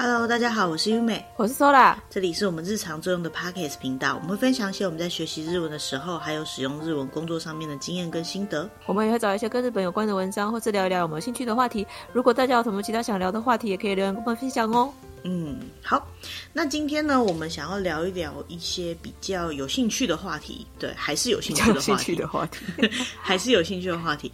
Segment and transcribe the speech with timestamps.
[0.00, 8.70] Hello，大家好，我是优美，我是 Sola，这里是我们日常作用的 Podcast 频道，我们会分享一些我们在学习日文的时候，还有使用日文工作上面的经验跟心得。
[8.86, 11.84] 我们也会找一些跟日本有关的文章，或是聊一聊我们有兴趣的话题。
[12.12, 14.88] 如果大家有什么其他想聊的话题，也可以留言跟我们分享哦。
[15.24, 16.06] 嗯，好，
[16.52, 22.64] 那今天呢，我们想要聊一聊一些比较有兴趣的话题，对，还是有兴趣的话题，兴趣的话题
[23.20, 24.30] 还是有兴趣的话题。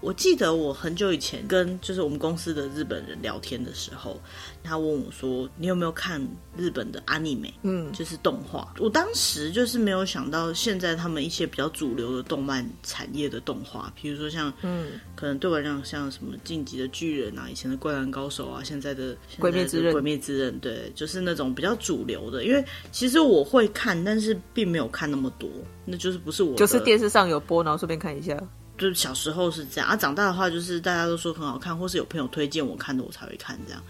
[0.00, 4.20] 我记得我很久以前跟就是我们公司的日本人聊天的时候，
[4.62, 6.24] 他问我说：“你有没有看
[6.56, 7.52] 日本的 anime？
[7.62, 19.90] 嗯，就是动画。”我当时就是没有想到，现在他们一些比较主流的动漫产业的动画，比如说像嗯，可能对我来讲像什么《晋级的巨人》啊，以前的《灌篮高手》啊，现在的《鬼灭之刃》。
[19.92, 22.44] 鬼灭之刃，对，就是那种比较主流的。
[22.44, 25.48] 因为其实我会看，但是并没有看那么多，
[25.84, 28.38] 那就是不是我，就是电视上有播，然后顺便看一下。
[28.78, 33.82] 就是小时候是这样啊，长大的话就是大家都说很好看，或是有朋友推荐我看的，我才会看这样。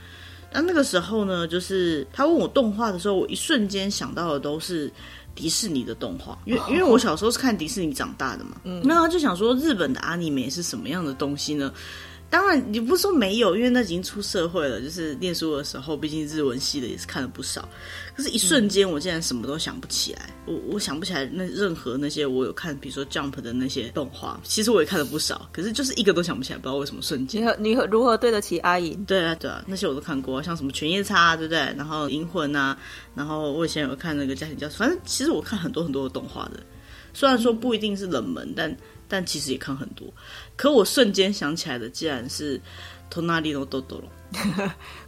[0.53, 4.91] 那那个时候呢，就是他问我动画的时候，我一瞬间想到的都是
[5.35, 11.73] 迪士尼的动画，因为 因为我小时候是看迪士尼长大的嘛，嗯，那他就想说日本的阿尼美是什么样的东西呢？
[12.29, 14.81] 当然，你不是说没有，因为那已经出社会了。
[14.81, 17.67] 就是念书的时候，毕竟日文系的也是看了不少。
[18.15, 20.31] 可是，一瞬间，我竟然什么都想不起来。
[20.47, 24.41] 嗯、我我想不起来那任何那些我有看，比如说 Jump 的那些动画。
[24.43, 27.43] 其实我也看了不少，可是就是一个都想不起来，不知道为什么瞬间。
[27.59, 29.03] 你你如何对得起阿银？
[29.05, 31.59] 对啊对啊，那些我都看过，像什么犬夜叉，啊对不对？
[31.77, 32.77] 然后银魂啊，
[33.15, 36.61] 然后我以前有看那个家庭教师，反正其实我看很多很多的动画的。
[37.16, 40.08] 虽然说不一定是冷门，但但其实也看很多。
[40.56, 42.58] 可我瞬间想起来的，竟然是《
[43.10, 44.04] 隣のトトロ》，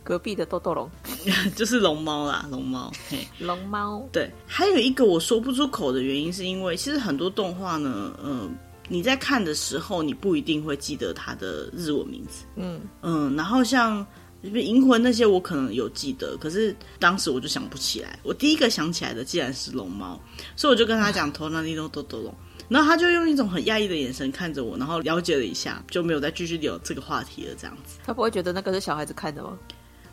[0.03, 0.89] 隔壁的豆豆龙，
[1.55, 2.91] 就是龙猫啦，龙猫。
[3.09, 4.07] 嘿，龙猫。
[4.11, 8.49] 对，还有一个我说不出口的原因，是因为其实很多动画呢，嗯、呃，
[8.89, 12.45] 你在看的时候，你不一定会记得它的日文名字。
[12.55, 14.05] 嗯嗯，然后像。
[14.42, 18.18] 银魂那些我可能有记得，可是当时我就想不起来。
[18.22, 20.20] 我第一个想起来的竟然是龙猫，
[20.54, 22.32] 所以我就跟他讲“头那里都都都龙”，
[22.68, 27.54] 然后他就用一种很讶异的眼神看着我，然后了解了一下，就没有再继续聊这个话题了。
[27.58, 29.58] 这样子，他不会觉得那个是小孩子看的吗？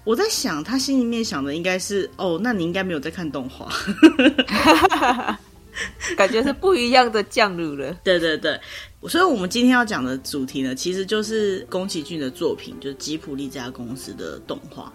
[0.03, 3.71] 我在想，他心里面想的应该是：哦，那你应该没有在看动画。
[6.15, 7.95] 感觉是不一样的降入了。
[8.03, 8.59] 对对对，
[9.07, 14.91] 所以我们今天要讲的主题呢，其实就是宫崎骏的作品，就是吉卜力这家公司的动画。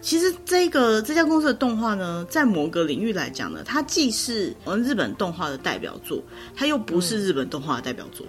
[0.00, 6.22] 其实这个这家公司的动画呢，在某个领域来讲呢，它既是我们日本动画的代表作，
[6.54, 8.26] 它又不是日本动画的代表作。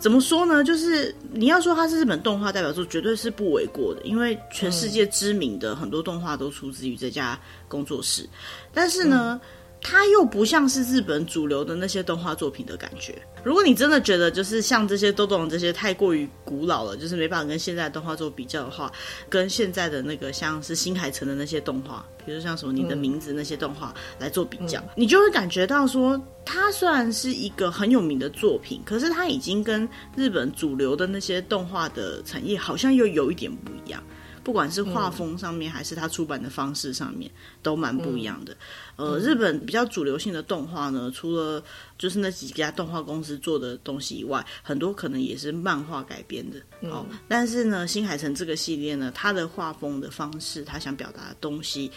[0.00, 0.64] 怎么说呢？
[0.64, 7.38] 就是你要说它是日本动画代表作，绝对是不为过的，因为全世界知名的很多动画都出自于这家
[7.68, 8.28] 工作室。
[8.74, 9.40] 但是呢，
[9.88, 13.14] 它又不像是日本主流的那些动画作品的感觉。
[13.44, 18.90] 如果你真的觉得就是像这些豆豆这些太过于古老了，就是没办法跟现在的动画做比较的话，
[19.28, 34.02] 跟现在的那个像是新海诚的那些动画，比如像什么你的名字那些动画来做比较，嗯、你就会感觉到说，它虽然是一个很有名的作品，可是它已经跟日本主流的那些动画的产业好像又有一点不一样。
[34.46, 37.28] 不管是画风上面，还是它出版的方式上面，
[37.64, 38.56] 都蛮不一样的。
[38.94, 41.60] 呃，日本比较主流性的动画呢，除了
[41.98, 46.88] 就是那几家动画公司做的东西以外，很多可能也是漫画改编的。
[46.88, 51.90] 哦，但是呢，新海诚这个系列呢，它的画风的方式，他想表达的东西。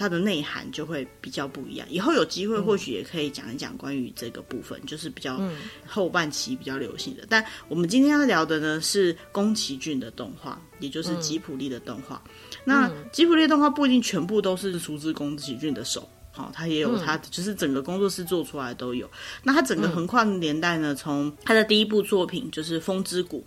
[0.00, 1.86] 它的内涵就会比较不一样。
[1.90, 5.40] 以后有机会或许也可以讲一讲关于这个部分，嗯、就是比较
[5.86, 7.22] 后半期比较流行的。
[7.22, 12.22] 嗯、但我们今天要聊的呢是宫崎骏的动画，也就是吉卜力的动画。
[12.26, 12.30] 嗯、
[12.64, 19.10] 那吉卜力的动画不一定全部都是出自宫崎骏的手，好、哦，他也有他就是整个工作室做出来都有。
[19.42, 23.40] 那他整个横跨的年代呢，从他的第一部作品就是《风之谷》，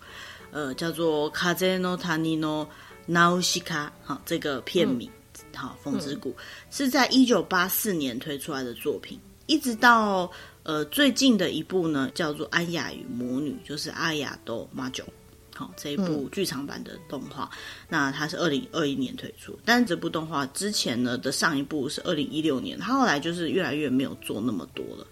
[0.51, 2.67] 呃，叫做《风の谷の
[3.07, 5.07] ナウシカ》好，这个片名。
[5.07, 5.13] 嗯
[5.54, 6.34] 好，风之谷
[6.70, 10.30] 是在一九八四年推出来的作品，一直到
[10.62, 15.04] 呃最近的一部呢，叫做《安雅与魔女》，就是阿雅都马九。
[15.56, 17.58] 好，这一部剧场版的动画，嗯、
[17.88, 25.06] 那它是二零二一年推出，但是这部动画之前呢的上一部是二零一六年，它后来就是越来越没有做那么多了。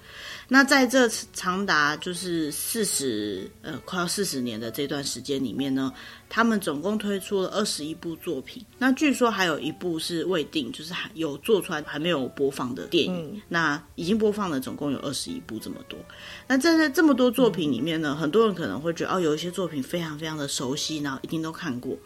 [0.49, 5.93] 那在这长达就是四十呃快要四十年的这段时间里面呢，
[6.29, 8.63] 他们总共推出了二十一部作品。
[8.77, 13.35] 那据说还有一部是未定，就是还有做出来还没有播放的电影。
[13.35, 15.99] 嗯、那已经播放了，总共有二十一部这么多。
[16.47, 21.97] 那在这这么多作品里面呢，嗯、很多人可能会觉得哦，有一些作品非常非常的熟悉，然后一定都看过。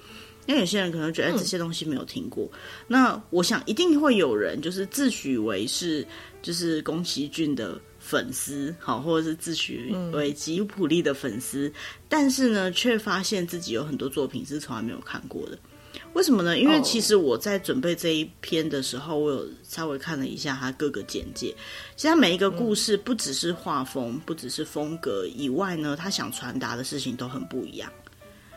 [0.46, 2.44] 那有些人可能觉得这些东西没有听过。
[2.52, 6.06] 嗯、那我想一定会有人就是自诩为是
[6.42, 7.80] 就是宫崎骏的。
[8.08, 11.73] 粉丝好，或者是自诩为吉普力的粉丝，嗯、
[12.08, 15.58] 但是呢，却发现自己有很多作品是从来没有看过的。
[16.12, 16.56] 为什么呢？
[16.56, 21.53] 因为其实我在准备这一篇的时候，我有稍微看了一下他各个简介。
[21.97, 27.91] 其实它每一个故事不只是画风，不只是风格以外呢，他想传达的事情都很不一样。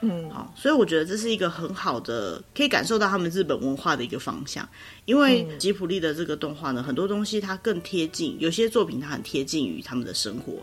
[0.02, 4.68] 嗯，好，所以我觉得这是一个很好的，可以感受到他们日本文化的一个方向。
[5.06, 10.54] 因为吉普力的这个动画呢，很多东西它更贴近，有些作品它很贴近于他们的生活，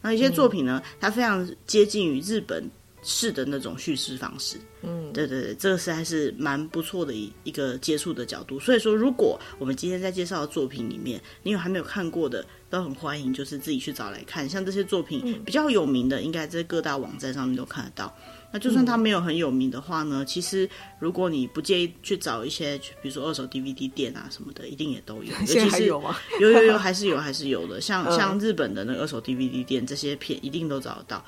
[0.00, 2.70] 那有些作品呢，它非常接近于日本
[3.02, 4.56] 式的那种叙事方式。
[4.82, 8.60] 嗯，对对对，这个实在是蛮不错的一一个接触的角度。
[8.60, 14.48] 所以说，如果我们今天在介绍的作品里面，你有还没有看过的，都很欢迎，就是自己去找来看。
[14.48, 18.14] 像这些作品比较有名的，应该在各大网站上面都看得到。
[18.54, 20.70] 那就算它没有很有名的话呢，嗯、其实
[21.00, 25.34] 如果你不介意去找一些，比如说二手 DVD 店啊什么的，一定也都有。
[25.44, 26.16] 现在还有吗？
[26.40, 27.80] 有有有，还是有还是有的。
[27.80, 31.24] 像、嗯、像日本的那个二手 DVD 店，这些片一定都找得到。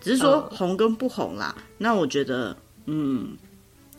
[0.00, 1.54] 只是说红跟不红啦。
[1.58, 2.56] 嗯、那我觉得，
[2.86, 3.36] 嗯，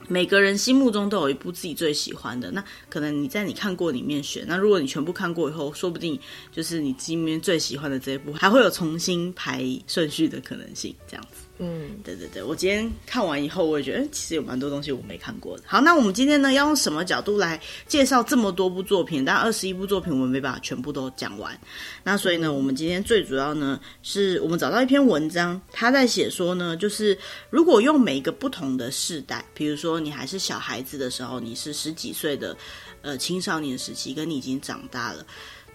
[0.07, 2.49] 每个人心目中都有一部自己最喜欢的。
[2.49, 4.43] 那可能你在你看过里面选。
[4.47, 6.19] 那如果你全部看过以后，说不定
[6.51, 11.45] 就是你心里面最喜欢的这一部，还会有重新排顺序的可能性，这样子。
[11.63, 15.63] 嗯，对对对，我今天看完以后，我也觉得，其实有蛮多东西我没看过的。
[15.67, 19.23] 好，那我们今天呢，要用什么角度来介绍这么多部作品？
[19.23, 21.55] 但二十一部作品，我们没办法全部都讲完。
[22.03, 27.15] 那所以呢，我们今天最主要呢，是我们找到一篇文章，他在写说呢，就是
[27.51, 32.57] 如果用每一个不同的世代，比如说你还是小孩子的时候，你是十几岁的
[33.03, 35.23] 呃青少年时期，跟你已经长大了，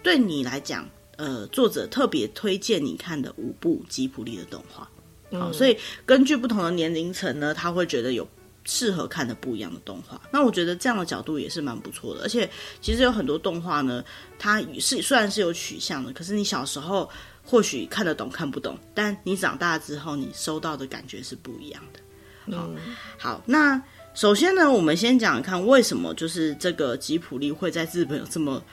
[0.03, 0.85] 对你来讲，
[1.15, 4.85] 呃，作者特别推荐你看的五部吉卜力的动画。
[5.31, 8.27] 好，所以根据不同的年龄层呢，他会觉得有
[8.63, 10.21] 适合看的不一样的动画。
[10.31, 12.21] 那我觉得这样的角度也是蛮不错的。
[12.23, 12.49] 而且
[12.81, 14.03] 其实有很多动画呢，
[14.39, 17.09] 它是虽然是有取向的，可是你小时候
[17.43, 22.55] 或许看得懂看不懂，但你长大之后你收到的感觉是不一样的。
[22.55, 22.69] 好，
[23.17, 23.81] 好，那
[24.13, 28.63] 首先呢，我们先讲讲看为什么就是这个吉普力会在日本有这么。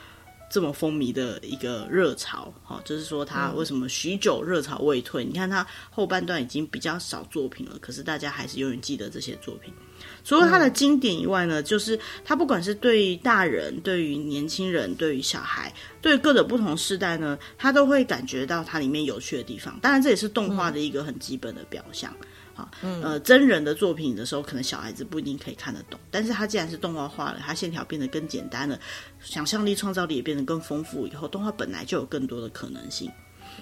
[0.54, 5.24] 这么风靡的一个热潮，哈，就是说他为什么许久热潮未退？
[5.24, 9.74] 嗯、你看他后半段已经比较少作品了，可是大家还是永远记得这些作品。
[10.22, 19.76] 除了他的经典以外呢，嗯、就是他不管是对于大人、对于年轻人、对于小孩、对于各种不同世代呢，他都会感觉到它里面有趣的地方。
[19.82, 22.14] 当然，这也是动画的一个很基本的表象。
[22.20, 28.78] 嗯好，呃，真人的作品的时候，可能小孩子不一定可以看得懂，但是他既然是动画化了，它线条变得更简单了，
[29.20, 33.10] 想象力、创造力也变得更丰富，以后动画本来就有更多的可能性。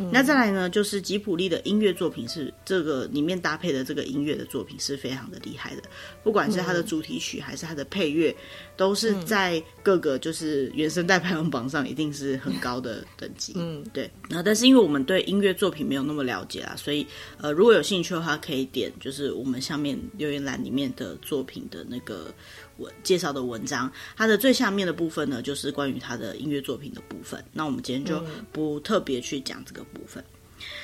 [0.02, 5.82] 嗯、那再来呢，就是吉普力的音乐作品是这个里面搭配的这个音乐的作品是非常的厉害的，
[6.22, 8.34] 不管是它的主题曲还是它的配乐，
[8.76, 13.52] 都是在各个就是原声带排行榜上一定是很高的等级。
[13.56, 14.10] 嗯，对。
[14.28, 17.06] 然后，但是因为我们对音乐作品没有那么了解啊，所以
[17.38, 22.32] 呃，如果有兴趣的话，可以点就是我们下面留言栏里面的作品的那个。
[22.78, 27.42] 文介绍的文章，它的最下面的部分呢，就是关于他的音乐作品的部分。
[27.52, 30.22] 那我们今天就不特别去讲这个部分。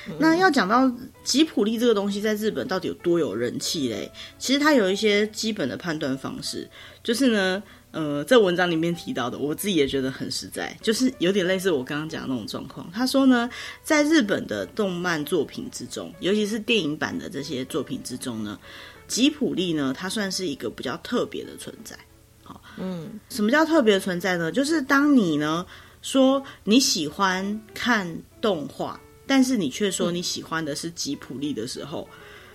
[0.09, 0.91] 嗯、那要讲到
[1.23, 4.11] 吉普力这个东西在日本到底有多有人气嘞？
[4.37, 6.69] 其实它有一些基本的判断方式，
[7.01, 12.91] 就是呢，呃，在文章里面提到的，我自己也觉得很实在，就是有点类似我刚刚讲的那种状况。
[12.91, 13.49] 他说呢，
[13.81, 18.59] 在日本的动漫作品之中，尤其是电影版的这些作品之中呢。
[19.09, 21.97] 吉普力呢，它算是一个比较特别的存在。
[22.43, 24.49] 好，嗯，什么叫特别的存在呢？
[24.49, 25.65] 就是当你呢
[26.01, 28.97] 说你喜欢看动画，
[29.27, 32.07] 但是你却说你喜欢的是吉普力的时候，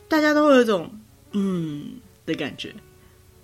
[0.09, 0.91] 大家都会有一种
[1.33, 2.75] 嗯的感觉。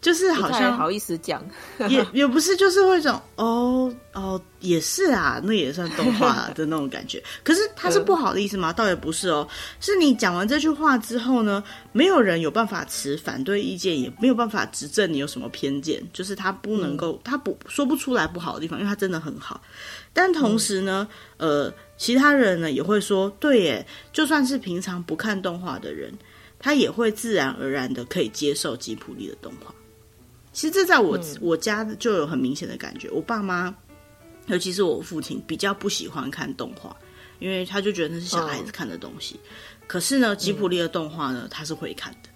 [0.00, 1.44] 就是好像好意思讲，
[1.88, 7.22] 也 也不是，就是会种哦哦，也是啊，那也算动画的那种感觉。
[7.44, 8.72] 可是它是不好的意思吗？
[8.72, 9.46] 倒也不是哦，
[9.78, 16.02] 是你讲完这句话之后呢，没有人有办法持反对意见，也没有办法指证你有什么偏见。
[16.14, 19.60] 就是他不能够，他不说不出来不好的地方，因为他真的很好。
[20.14, 26.10] 但同时呢，呃，其他人呢也会说，对耶，就算是平常不看动画的人，
[26.58, 29.74] 他也会自然而然的可以接受吉普力的动画。
[30.52, 33.74] 其实这在我、嗯、我家就有很明显的感觉，我爸妈，
[34.46, 36.94] 尤其是我父亲，比较不喜欢看动画，
[37.38, 39.36] 因为他就觉得那是小孩子看的东西。
[39.36, 39.40] 哦、
[39.86, 42.28] 可是呢，吉普力的动画呢，他是会看的，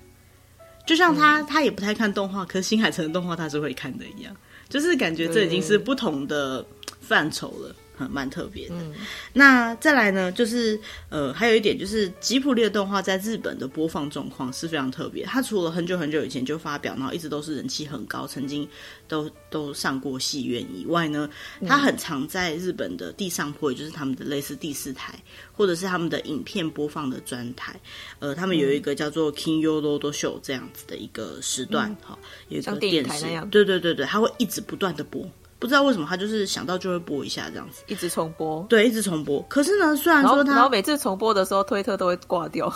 [0.87, 4.37] 就像他、嗯、他也不太看动画，可是新海诚的动画他是会看的一样，
[4.69, 6.65] 就是感觉这已经是不同的
[7.01, 7.75] 范畴了。
[7.97, 8.75] 很蛮特别的。
[8.77, 8.93] 嗯、
[9.33, 15.25] 那再来呢，就是呃，还有一点就是吉普力的动画在日本的播放状况是非常特别。
[15.25, 18.69] 它除了很久很久以前就发表，然后一直都是人气很高，曾经
[19.07, 21.29] 都都上过戏院以外呢，
[21.67, 25.15] 它很常在日本的地上播，也就是他们的类似第四台，
[25.53, 27.79] 或者是他们的影片播放的专台。
[28.19, 35.29] 呃，他们有一个叫做 King y o r o d o Show 这样子的一个时段，哈、嗯，有一个电视，对对对对，它会一直不断的播。
[35.65, 39.41] 不知道为什么他就是想到就会播一下这样子，一直重播，对，一直重播。
[39.49, 42.71] 可是呢，虽然说他然，然后每次重播的时候，推特都会挂掉。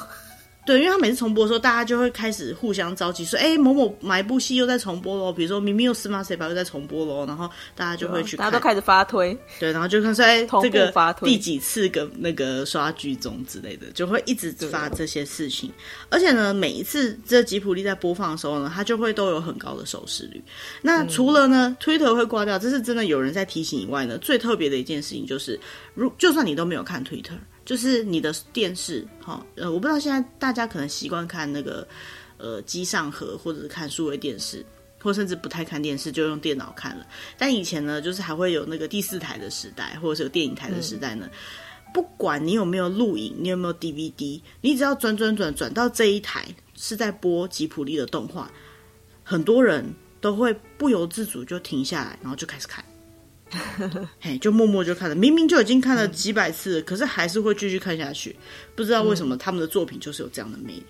[0.69, 15.73] 对，因为他每次重播的时候，大家就会开始互相着急，说：“哎，某某哪一部戏又在重播喽？”比如说明明又司马谁吧又在重播喽，然后大家就会去看，大家都开始发推，对，然后就看说：“哎，这个第几次跟那个刷剧中之类的，就会一直发这些事情。
[16.11, 20.43] 而且呢，每一次这吉普力在播放的时候呢，它就会都有很高的收视率。
[20.83, 25.59] 那除了呢，，Twitter 会挂掉，这是真的有人在提醒以外呢，最特别的一件事情就是，
[25.95, 27.33] 如就算你都没有看推特。
[27.69, 31.87] 就是你的电视，哈，呃，我不知道现在大家可能习惯看那个，
[32.39, 34.65] 呃，机上盒，或者是看数位电视，
[34.99, 37.07] 或甚至不太看电视，就用电脑看了。
[37.37, 41.29] 但以前呢，就是还会有那个第四台的时代，或者是有电影台的时代呢。
[41.93, 48.51] 不管你有没有录影，你有没有 DVD，你只要转转转转到这一台是在播吉卜力的动画，
[49.23, 49.85] 很多人
[50.23, 52.83] 都会不由自主就停下来，然后就开始看。
[54.21, 58.37] 嘿，就默默就看了，明明就已经看了几百次了，嗯、可是还是会继续看下去。
[58.75, 60.87] 不知道为什么他们的作品就是有这样的魅力。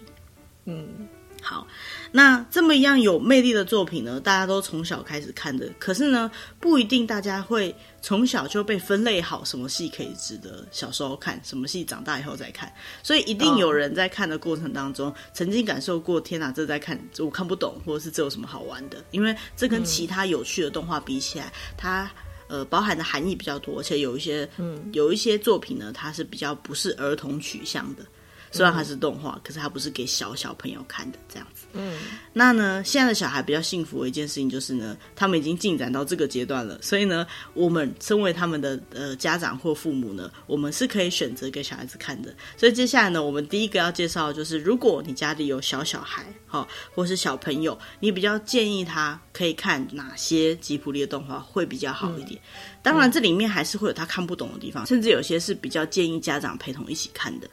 [0.64, 1.08] 嗯，
[1.40, 1.66] 好，
[2.10, 12.70] 那这么一样有魅力的作品呢，大家都从小开始看的，可是呢，不一定大家会从小就被分类好，什么戏可以值得小时候看，什么戏长大以后再看。
[13.02, 19.02] 所以一定有人在看的过程当中，哦、曾经感受过，天哪，这在看我看不懂，或者是这有什么好玩的？
[19.12, 22.10] 因为这跟其他有趣的动画比起来，它。
[22.48, 28.04] 呃，包含的含义比较多，而且有一些，嗯，有一些作品呢，它是比较不是儿童取向的。
[28.50, 31.66] 虽然它是动画，可是它不是给小小朋友看的这样子。
[31.72, 31.98] 嗯，
[32.32, 42.34] 那呢，现在的小孩比较幸福的一件事情就是呢，他们已经进展到这个阶段了，所以呢，我们身为他们的呃家长或父母呢，我们是可以选择给小孩子看的。
[42.56, 52.40] 所以接下来呢，我们第一个要介绍就是，如果你家里有小小孩，哈，或是小朋友，你比较建议他可以看哪些吉普力的动画会比较好一点？
[52.40, 57.48] 嗯，当然，这里面还是会有他看不懂的地方，甚至有些是比较建议家长陪同一起看的。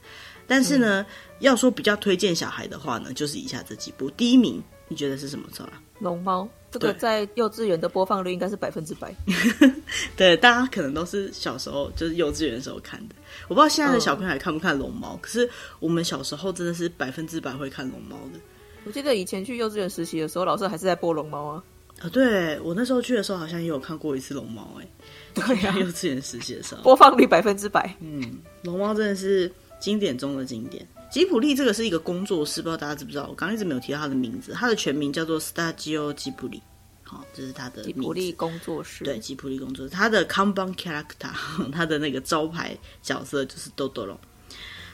[0.47, 1.05] 但是呢，嗯、
[1.39, 4.09] 要说比较推荐小孩的话呢，就是以下这几部。
[4.11, 5.47] 第一名，你觉得是什么？
[5.51, 6.47] 错了，龙猫。
[6.71, 9.15] 这个在幼稚园的播放率应该是百分之百。
[10.17, 13.15] 对，大家可能都是小时候就是幼稚园的时候看的。
[13.47, 15.49] 我不知道现在的小朋友还看不看龙猫，嗯、可是
[15.79, 18.39] 我们小时候真的是百分之百会看龙猫的。
[18.83, 21.63] 我记得以前去幼稚园实习的时候，老师还是在播龙猫啊。
[21.99, 24.87] 啊、哦，对，我那时候去的时候好像也有看过一次龙猫，哎，
[25.33, 27.95] 对呀、啊，幼稚园实习的时候，播放率百分之百。
[28.01, 29.49] 嗯，龙猫真的是。
[29.79, 33.27] 经典中的经典，吉普力这个是一个工作室，不知道大家知不知道？
[33.27, 36.61] 我刚刚一直没有提到他的名字，他的全名叫做 Studio Ghibli，
[37.03, 39.03] 好，这是他的吉普力工作室。
[39.03, 41.29] 对，吉普力工作室，他的 Combun character，
[41.71, 44.17] 他的那个招牌角色就是豆豆龙。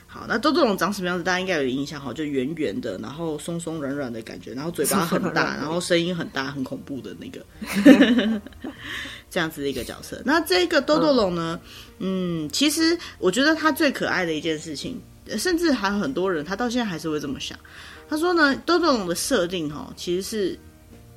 [0.06, 1.24] 好，那豆豆龙长什么样子？
[1.24, 8.40] 大家应该有印象，哈，就圆圆的，然后松松软软的感觉，然后嘴巴很大， 然后声音很大，很恐怖的那个。
[9.32, 11.58] 这样子的一个角色，那这个豆豆龙呢？
[12.00, 15.00] 嗯，其实我觉得他最可爱的一件事情，
[15.38, 17.58] 甚至还有很多人他到现在还是会这么想。
[18.10, 20.58] 他说呢，豆豆龙的设定哦，其实是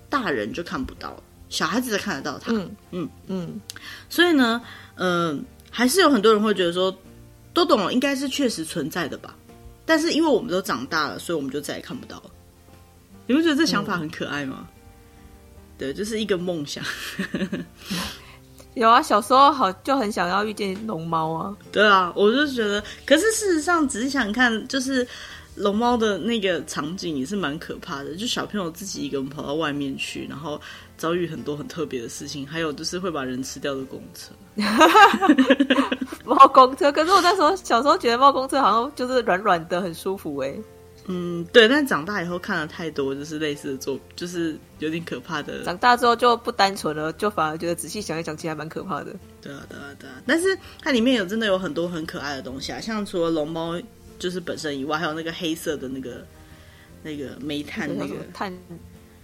[0.10, 2.53] 大人就看不到，小孩子才看得到他。
[2.53, 3.62] 嗯嗯嗯。
[4.10, 4.62] 所以呢，
[4.95, 6.89] 嗯、呃，还是有很多人会觉得说，
[7.53, 9.36] 豆豆龙应该是确实存在的吧？
[9.86, 12.31] 但是因为我们都长大了，所以我们就再也看不到了。
[13.27, 14.60] 你不觉得这想法很可爱吗？
[14.69, 14.75] 嗯
[15.77, 16.84] 对，就是一个梦想。
[18.75, 21.55] 有啊，小时候好就很想要遇见龙猫啊。
[21.72, 25.08] 对啊，我就觉得，可是事实上，仔细想看，就是
[25.55, 28.15] 龙猫的那个场景也是蛮可怕的。
[28.15, 30.60] 就小朋友自己一个人跑到外面去，然后
[30.98, 34.34] 遭遇很多很特别的事情，还有就是会把人吃掉的公车。
[36.25, 40.53] 猫公车，可是我那时候小时候觉得猫公车好像就是软软的，很舒服哎。
[41.07, 45.63] 嗯，对，但长大以后看了太多，就是类似的作，就是有点可怕的。
[45.63, 49.15] 长大之后就不单纯了，就反而觉得仔细想一想，其实还蛮可怕的。
[49.39, 50.21] 对啊，对啊，对啊。
[50.25, 53.79] 但是它里面有真的有很多很可爱的东西啊，像除了龙猫
[54.17, 56.25] 就是本身以外，还有那个黑色的那个
[57.03, 58.51] 那个煤炭那个炭，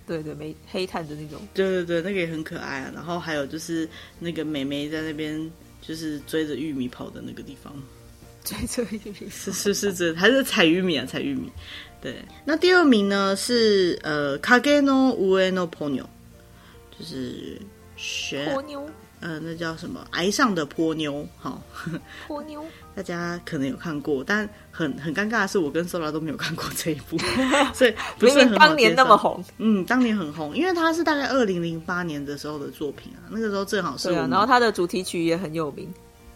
[0.05, 1.39] 对对，煤黑炭的那种。
[1.51, 2.91] 对对对，那个也很可爱啊。
[2.93, 7.73] 然后还有就是那个美眉在那边就是追着玉米跑的那个地方。
[8.44, 11.04] 追着玉米是是是这还是采玉米啊？
[11.04, 11.50] 采玉米。
[12.00, 16.06] 对，那第二名呢是呃，影の上のポニョ，
[16.96, 17.60] 就是
[17.96, 20.06] 悬波妞 呃，那叫什么？
[20.12, 21.60] 崖上的波妞，好，
[22.28, 22.62] 波妞，
[22.94, 27.18] 大家可能有看过，但很很尴尬的是，我跟 Sola 都没有看过这一部，
[27.75, 35.92] 所以不是很好当年那么红，嗯，当年很红，因为它是大概二零零八年的时候的作品啊，那个时候正好是，啊，然后它的主题曲也很有名。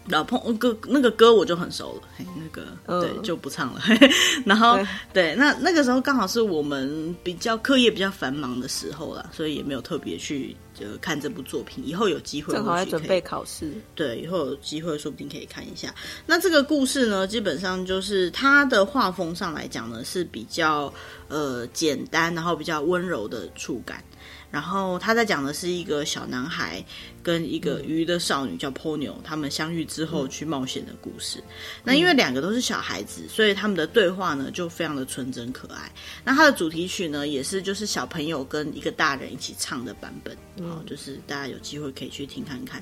[0.08, 3.82] 老碰歌那个歌我就很熟了，嘿，那个、嗯、对就不唱了。
[4.46, 4.78] 然后
[5.12, 11.84] 对，对，那那个时候刚好是我们比较课业比较繁忙的时候啦，所以也没有特别去就看这部作品。
[11.88, 13.74] 以后有机会，正好在准备考试。
[13.96, 15.94] 对，以后有机会说不定可以看一下。
[16.28, 20.94] 那这个故事呢，基本上就是它的画风上来讲呢是比较
[21.30, 24.04] 呃简单，然后比较温柔的触感。
[24.52, 26.82] 然后他在讲的是一个小男孩
[27.26, 31.44] 跟一个鱼的少女叫 Ponyo，他们相遇之后去冒险的故事。
[31.84, 35.92] 那因为两个都是小孩子，所以他们的对话呢就非常的纯真可爱。
[36.24, 40.38] 那它的主题曲呢也是就是小朋友跟一个大人一起唱的版本，
[40.70, 42.80] 好，就是大家有机会可以去听看看。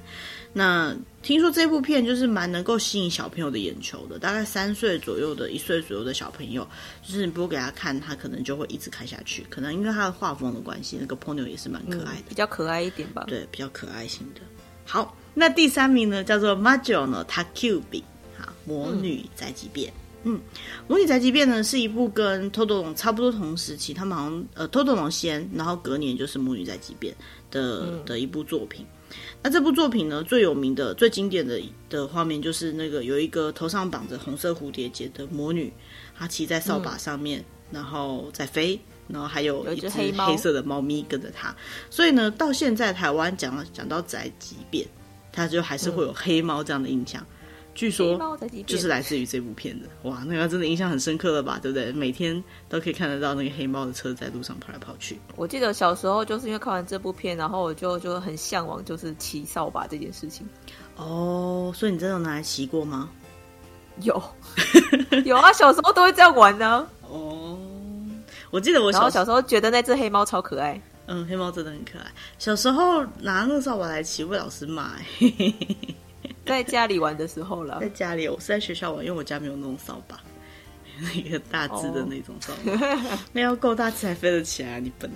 [0.51, 6.67] 那听说这部片就是蛮能够吸引小朋友的眼球的，大概三岁左右的一岁左右的小朋友，
[7.01, 9.45] 就是你不给他看，他可能就会一直看下去。
[9.49, 13.23] 可能因为他的画风的关系，那个 Ponyo 也是蛮可爱的，嗯，比较可爱一点吧。
[13.25, 14.32] 对，比较可爱型的。
[14.85, 18.03] 好，那第三名呢叫做 Majo no Takyubi，
[18.37, 19.91] 好，魔女宅急便。
[20.25, 20.39] 嗯，
[20.87, 27.13] 魔女宅急便呢是一部跟 Totoro 差不多同时期，他们好像呃 Totoro 先，然后隔年就是魔女宅急便
[27.51, 28.85] 的、嗯、的一部作品。
[29.41, 35.71] 那这部作品呢，最有名的、最经典的的画面就是那个有一个头上绑着红色蝴蝶结的魔女，
[36.17, 41.55] 她骑在扫把上面，嗯、然后在飞，然后还有一只黑色的猫咪跟着它。
[41.89, 44.87] 所以呢，到现在台湾讲讲到宅急便，
[45.31, 47.21] 它就还是会有黑猫这样的印象。
[47.21, 47.27] 嗯
[47.75, 51.57] 据说就是来自于这部片子，哇，那个真的印象很深刻了吧？
[51.59, 51.91] 对不对？
[51.91, 55.19] 每天都可以看得到那个黑猫的车在路上跑来跑去。
[55.35, 60.47] 我记得小时候就是因为看完这部片，然后我就就很向往，就是骑扫把这件事情。
[60.97, 63.09] 哦，所以你真的有拿来骑过吗？
[64.01, 64.21] 有，
[65.25, 66.87] 有啊，小时候都会这样玩呢、啊。
[67.09, 67.57] 哦，
[68.53, 70.79] 我记得我小小时候觉得那只黑猫超可爱。
[71.07, 72.05] 嗯，黑猫真的很可爱。
[72.37, 74.91] 小时候拿那个扫把来骑，被老师骂。
[76.45, 80.19] 在家里玩的时候了，在家里，我是在学校玩，因为我家没有那种扫把，
[80.99, 83.19] 那个大只的那种扫把，oh.
[83.33, 84.77] 那要够大只才飞得起来啊！
[84.77, 85.09] 你笨。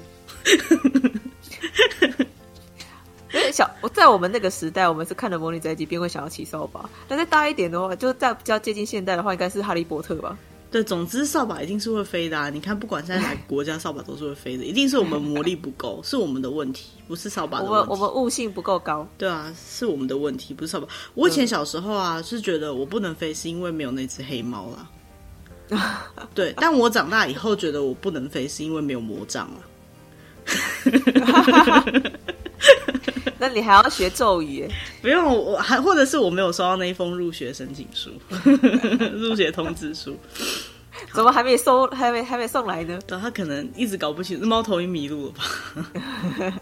[3.34, 10.36] 因为小我在我们那个时代，我们是看了《魔女宅急便》会想要骑扫把，但再大一点的话，就在比较接近现代的话，应该是《哈利波特》吧。
[10.70, 12.50] 对，总之扫把一定是会飞的啊！
[12.50, 17.90] 你看，不管是在哪个国家，扫把都是会飞的，一定是我们魔力不够，是我们的问题，不是扫把的问题。
[17.90, 19.08] 我们我们悟性不够高。
[19.18, 20.88] 对啊，是我们的问题，不是扫把。
[21.14, 24.90] 我以前小时候啊，是觉得我不能飞，是因为没有那只黑猫啦。
[26.36, 29.62] 对，但我长大以后觉得我不能飞，是因为没有魔杖了。
[33.40, 34.68] 那你还要学咒语？
[35.02, 38.12] 不用，我还或者是我没有收到那一封入学申请书、
[39.14, 40.18] 入学通知书，
[41.14, 41.88] 怎么还没收？
[41.88, 43.00] 还没还没送来呢？
[43.08, 46.54] 对，他可能一直搞不清，猫头鹰迷路了吧？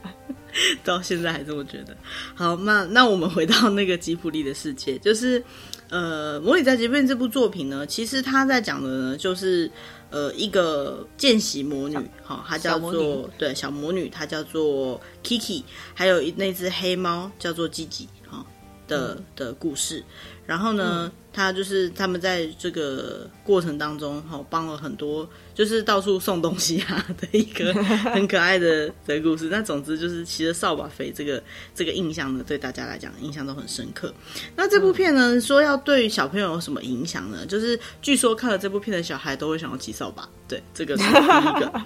[0.84, 1.96] 到现在还这么觉得。
[2.34, 5.44] 好，那那我们回到那个吉普力的世界，就是
[5.90, 9.70] 呃，《魔女宅急便》这部作品呢，其实他在讲的呢，就是。
[10.16, 15.62] 呃，一个见习魔女，哈，她叫做对小魔女，她叫做 Kiki，
[15.94, 18.46] 还有那只黑猫叫做吉吉，哈
[18.88, 20.02] 的的故事。
[20.46, 25.28] 然后呢，她、嗯、就是他们在这个过程当中，哈，帮了很多。
[25.56, 27.74] 就是到处送东西啊的一个
[28.12, 29.48] 很可爱的的故事。
[29.50, 31.42] 那总之就是骑着扫把飞这个
[31.74, 34.14] 这个印象呢，对大家来讲印象都很深刻。
[34.54, 37.46] 那这部片呢，说要对小朋友有什么影响呢？
[37.46, 40.28] 就是据说看了这部片的小孩都会想要骑扫把。
[40.46, 41.82] 对，这个是第一个。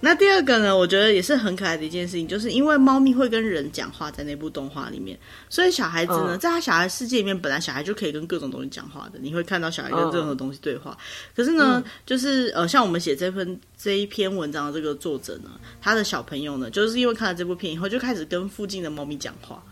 [0.00, 9.18] 那第二个呢，我觉得也是很可爱的一件事情，就是因为猫咪会跟人讲话，在那部动画里面，所以小孩子呢，在他小孩世界里面，本来小孩就可以跟各种东西讲话的。
[9.18, 10.94] 你会看到小孩跟任何东西对话。
[11.34, 13.14] 可是呢，就是呃，像我们写。
[13.14, 19.62] 这份这一篇文章的这个作者呢，他的小朋友呢，就是因为看了这部片以后，就开始跟附近的猫咪讲话，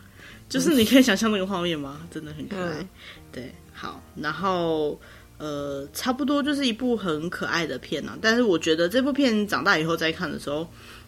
[0.49, 2.01] 就是你可以想象那个画面吗？
[2.09, 2.87] 真的很可爱。
[3.33, 4.97] 对，好，然后
[5.39, 8.17] 呃，差不多就是一部很可爱的片啊。
[8.23, 10.65] 但是我觉得这部片长大以后再看的时候，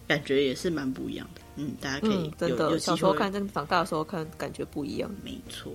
[0.09, 1.40] 感觉也是蛮不一样的。
[1.55, 5.09] 嗯，大家可以、嗯、真的小时候看，跟长大的时候看感觉不一样。
[5.22, 5.72] 没错。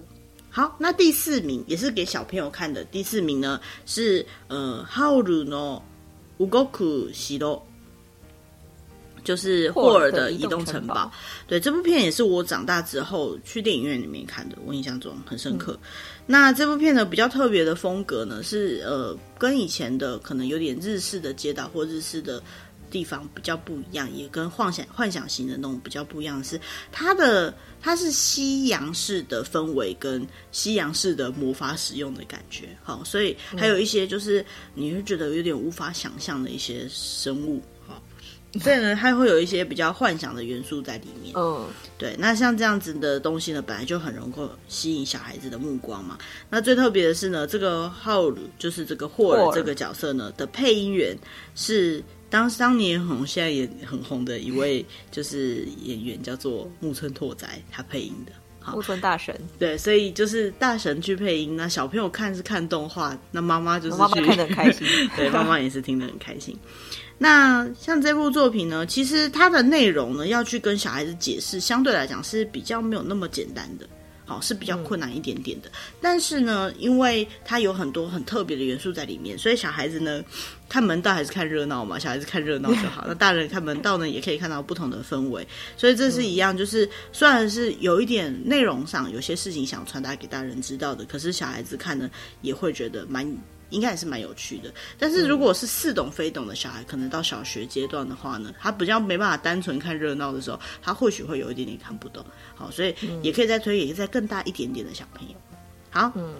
[0.49, 2.83] 好，那第四名也是给小朋友看的。
[2.85, 5.83] 第四名呢是呃，哈鲁诺。
[6.39, 7.61] 乌戈库西罗
[9.25, 11.11] 就是霍尔的移动城堡。
[11.47, 15.73] 对，这部片也是我长大之后去电影院里面看的，我印象中很深刻。
[15.73, 15.79] 嗯、
[16.25, 22.41] 那这部片呢，比较特别的风格呢，是呃，跟以前的可能有点日式的街道或日式的
[22.89, 26.59] 地方比较不一样，也跟幻想幻想型的那种比较不一样的是，
[26.91, 37.61] 它的它是西洋式的氛围跟西洋式的魔法使用的感觉，好，所以还有一些就是你会觉得有点无法想象的一些生物。
[37.87, 38.01] 好
[38.59, 41.31] 所以呢，它会有一些比较幻想的元素在里面。
[41.37, 41.67] 嗯，
[41.99, 42.15] 对。
[42.17, 46.17] 那像这样子的东西呢，本来就很容易吸引小孩子的目光嘛。
[46.49, 51.15] 那最特别的是呢，这个浩鲁就是这个霍尔这个角色呢的配音员
[51.53, 58.31] 是当当年红，现在也很红的一位就是演员，叫做木村拓哉，他配音的。
[58.71, 59.35] 木村大神。
[59.57, 64.85] 对，所以就是大神去配音，那小朋友看是看动画，那妈妈就是去妈妈看得很开心，
[65.17, 66.55] 对，妈妈也是听得很开心。
[67.17, 73.89] 那像这部作品呢，其实它的内容呢，要去跟小孩子解释，相对来讲是比较没有那么简单的，
[74.29, 75.69] 好，是比较困难一点点的。
[75.69, 75.73] 嗯。
[75.99, 80.23] 但是呢，因为它有很多很特别的元素在里面，所以小孩子呢，
[80.69, 83.05] 看门道还是看热闹嘛，小孩子看热闹就好。
[83.09, 85.45] 那大人看门道呢，也可以看到不同的氛围。
[85.75, 92.07] 所以这是一样，就是虽然是有一点内容上有些事情想传达给大人知道的，可是小孩子看呢，
[92.41, 93.27] 也会觉得蛮。
[93.70, 102.24] 应该也是蛮有趣的，但是如果是似懂非懂的小孩，嗯、可能到小学阶段的话呢，他比较没办法单纯看热闹的时候，他或许会有一点点看不懂。
[102.54, 105.34] 好，所以也可以再推，也可以再更大一点点的小朋友。
[105.90, 106.34] 好，嗯，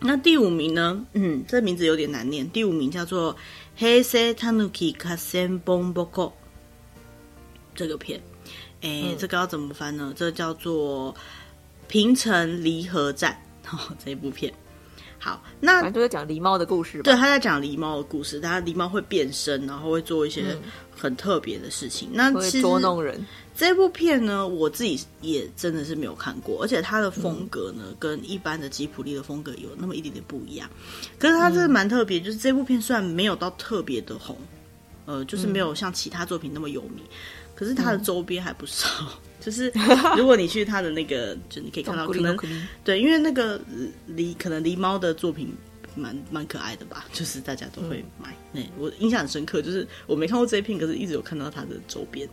[0.00, 1.04] 那第五名呢？
[1.12, 2.48] 嗯，这名字有点难念。
[2.50, 3.32] 第五名叫做《
[3.76, 6.28] 黑色タヌキ合戦本ボコ》
[7.76, 8.20] 这个片，
[8.80, 10.12] 哎、欸嗯，这个要怎么翻呢？
[10.16, 11.14] 这个、叫做《
[11.86, 13.40] 平成离合战》
[13.76, 14.52] 哦， 这一部片。
[15.23, 17.03] 好，那就在讲狸猫的故事吧。
[17.03, 20.43] 对，他在讲狸猫的故事，他狸猫会变身，然后会做一些
[20.97, 22.09] 很特别的事情。
[22.09, 23.23] 嗯、那其实捉弄人。
[23.55, 30.67] 这部片呢，我自己也真的是没有看过，而且它的风格呢，嗯、跟一般的吉普力的风格有那么一点点不一样。
[31.19, 34.35] 可是它真的蛮特别，就是这部片虽然没有到特别的红，
[35.05, 38.87] 呃，就是没有像其他作品那么有名，嗯、可是它的周边还不少。
[39.41, 39.69] 就是
[40.15, 42.37] 如果你去他的那个，就你可以看到，可能
[42.83, 43.59] 对，因为那个
[44.07, 45.51] 狸可能狸猫的作品
[45.95, 48.33] 蛮蛮可爱的吧， 就是大家都会买。
[48.53, 52.29] 那、嗯，我印象很深刻，就是我没看过这一片，可是一直有看到它的周边。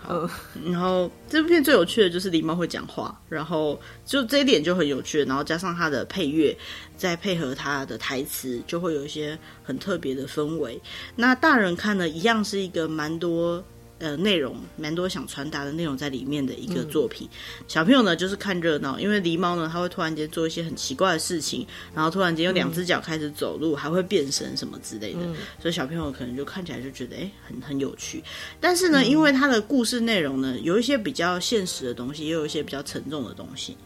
[0.00, 0.30] 好，
[0.64, 6.56] 然后这部片最有趣的就是狸猫会讲话，然后就这一点就很有趣，然后加上它的配乐，
[6.96, 10.80] 再配合它的台词，就会有一些很特别的氛围。
[11.16, 13.64] 那大人看呢，一样是一个蛮多。
[13.98, 17.28] 呃，内容蛮多想传达的内容在里面的一个作品。
[17.32, 28.22] 嗯、小朋友呢，就是看热闹，因为狸猫呢，它会突然间做一些很奇怪的事情，然后突然间用两只脚开始走路，嗯，还会变身什么之类的，嗯，所以小朋友可能就看起来就觉得哎，很很有趣。
[28.60, 33.76] 但是呢，嗯，因为它的故事内容呢，有一些比较现实的东西，也有一些比较沉重的东西。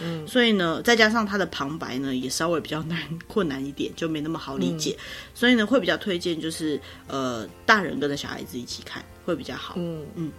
[0.00, 4.96] 嗯，所以呢，再加上它的旁白呢，也稍微比较难困难一点，就没那么好理解。
[4.98, 5.02] 嗯、
[5.34, 9.75] 所以呢，会比较推荐就是呃，大人跟着小孩子一起看会比较好。
[9.77, 10.31] 嗯嗯，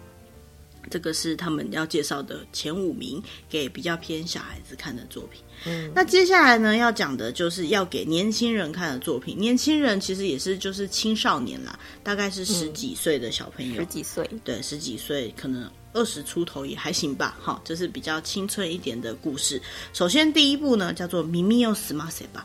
[0.90, 5.40] 这个是他们要介绍的前五名，给比较偏小孩子看的作品。
[5.66, 9.38] 嗯，那接下来呢，要讲的就是要给年轻人看的作品。
[9.38, 15.71] 年轻人其实也是就是青少年啦，大概是十几岁的小朋友，十几岁，对，十几岁可能。
[15.95, 19.61] 二十出头也还行吧，哈，这是比较青春一点的故事。
[19.92, 22.40] 首先第一部呢，叫做《耳をすませば》，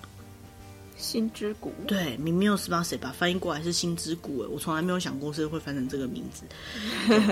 [1.01, 1.71] 心之谷。
[1.85, 6.43] 对，《耳をすませば》翻译过来是心之谷，诶，我从来没有想过是会翻成这个名字，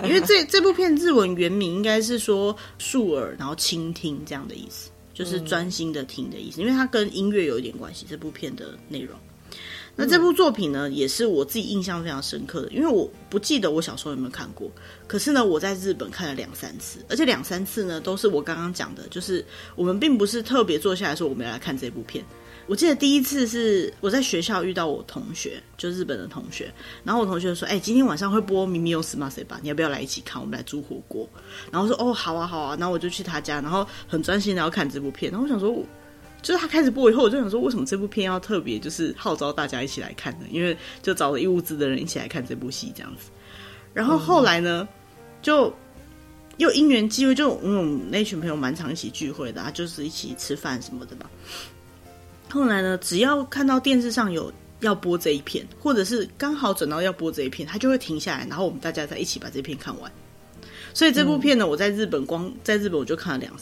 [0.03, 8.05] 因为这这部片日文原名应该是说竖耳，然后倾听这样的意思，就是专心的听的意思，因为它跟音乐有一点关系。
[8.07, 9.17] 这部片的内容。
[9.97, 14.69] 那这部作品呢，也是我自己印象非常深刻的，因为我不记得我小时候有没有看过，
[15.07, 22.25] 可是呢，我在日本看了两三次，而且两三次呢，都是我刚刚讲的，就是我们并不是特别坐下来说我们要来看这部片。
[22.69, 30.41] 我记得第一次是我在学校遇到我同学，就日本的同学，然后我同学说：“哎、欸，今天晚上会播《耳をすませば》，你要不要来一起看？
[30.41, 31.29] 我们来煮火锅。”
[31.71, 35.31] 然后我说：“哦，好啊，好啊。”然后我就去他家，然后很专心的要看这部片。
[35.31, 35.83] 然后我想说。
[36.41, 40.45] 就是他开始播以后，我就想说，为什么这部片要特别就是号召大家一起来看呢？
[40.51, 43.31] 因为就找了一屋子的人一起来看这部戏这样子。
[43.95, 44.87] 然后后来呢，
[45.41, 45.73] 就
[46.57, 51.27] 又因缘机会，就因为我们那群朋友蛮常一起聚会的，啊，就是一起吃饭什么的吧。
[52.50, 60.10] 后来呢，只要看到电视上有要播这一片，或者是刚好转到要播这一片，他就会停下来，然后我们大家再一起把这片看完。
[60.92, 63.54] 所以这部片呢，我在日本光在日本我就看了两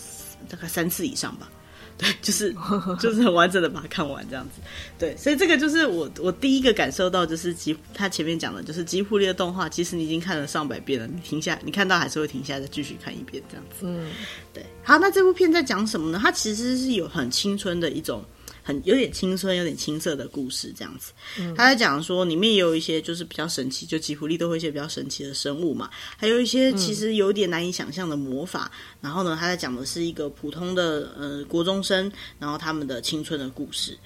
[0.49, 1.51] 大概三次以上吧。
[1.99, 2.55] 对，就是
[3.01, 4.61] 就是很完整的把它看完这样子，
[4.97, 14.13] 对，所以这个就是我我第一个感受到，就是吉他前面讲的，就是吉卜力的动画，其实你已经看了上百遍了，你停下，你看到还是会停下来再继续看一遍这样子，嗯，
[14.55, 14.65] 对。
[14.85, 16.21] 好，那这部片在讲什么呢？
[16.23, 18.25] 它其实是有很青春的一种。
[18.69, 21.15] 很有点青春、有点青涩的故事，这样子。
[21.57, 28.71] 他在讲说，里面也有一些就是比较神奇，就吉普力都会一些比较神奇的生物嘛，还有一些其实有点难以想象的魔法。
[29.01, 33.97] 然后呢，他在讲的是一个普通的呃国中生，然后他们的青春的故事。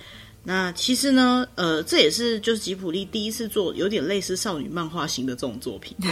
[0.44, 5.96] 那其实呢，呃，这也是就是吉普力第一次做有点类似少女漫画型的这种作品。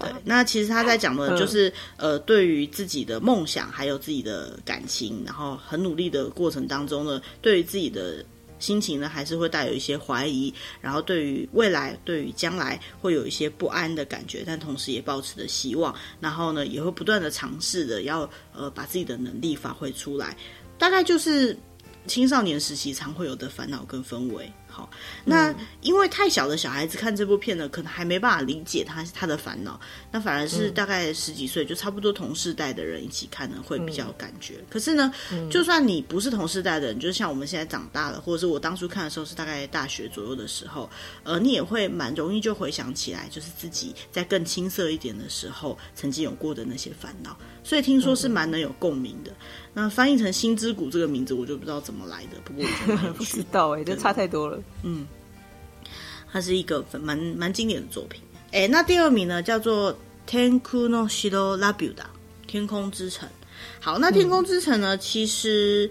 [0.00, 8.24] 对，那其实他在讲的就是呃，对于自己的梦想还有自己的感情，然后很努力的过程当中呢，对于自己的
[8.58, 20.34] 心情呢，还是会带有一些怀疑，然后对于未来、对于将来会有一些不安的感觉，但同时也保持着希望，然后呢，也会不断的尝试着要呃把自己的能力发挥出来，
[20.78, 21.54] 大概就是。
[22.06, 24.52] 青少年时期常会有的烦恼跟氛围。
[24.76, 24.90] 好，
[25.24, 29.80] 那因为太小的小孩子看这部片呢，可能还没办法理解他他的烦恼。
[30.12, 34.56] 那反而是大概十几岁，就差不多同世代的人一起看呢，会比较有感觉。
[34.68, 35.10] 可是呢，
[35.50, 40.90] 就算你不是同世代的人，就是像我们现在长大了，或者是我当初看的时候是大概大学左右的时候，
[41.22, 47.34] 呃，你也会蛮容易就回想起来，就是自己在更青涩一点的时候曾经有过的那些烦恼。
[47.64, 49.32] 所以听说是蛮能有共鸣的。
[49.72, 52.38] 那翻译成《心之谷》这个名字，我就不知道怎么来的。
[52.44, 54.62] 不过我觉得 不知道哎、欸，这差太多了。
[54.83, 55.05] 嗯，
[56.31, 58.21] 它是一个蛮蛮经典的作品。
[58.51, 59.93] 哎、欸，那第二名呢，叫做《
[60.25, 62.03] 天空の城ラピュタ》
[62.47, 63.27] 天空之城。
[63.79, 65.89] 好，那天空之城呢，嗯、其实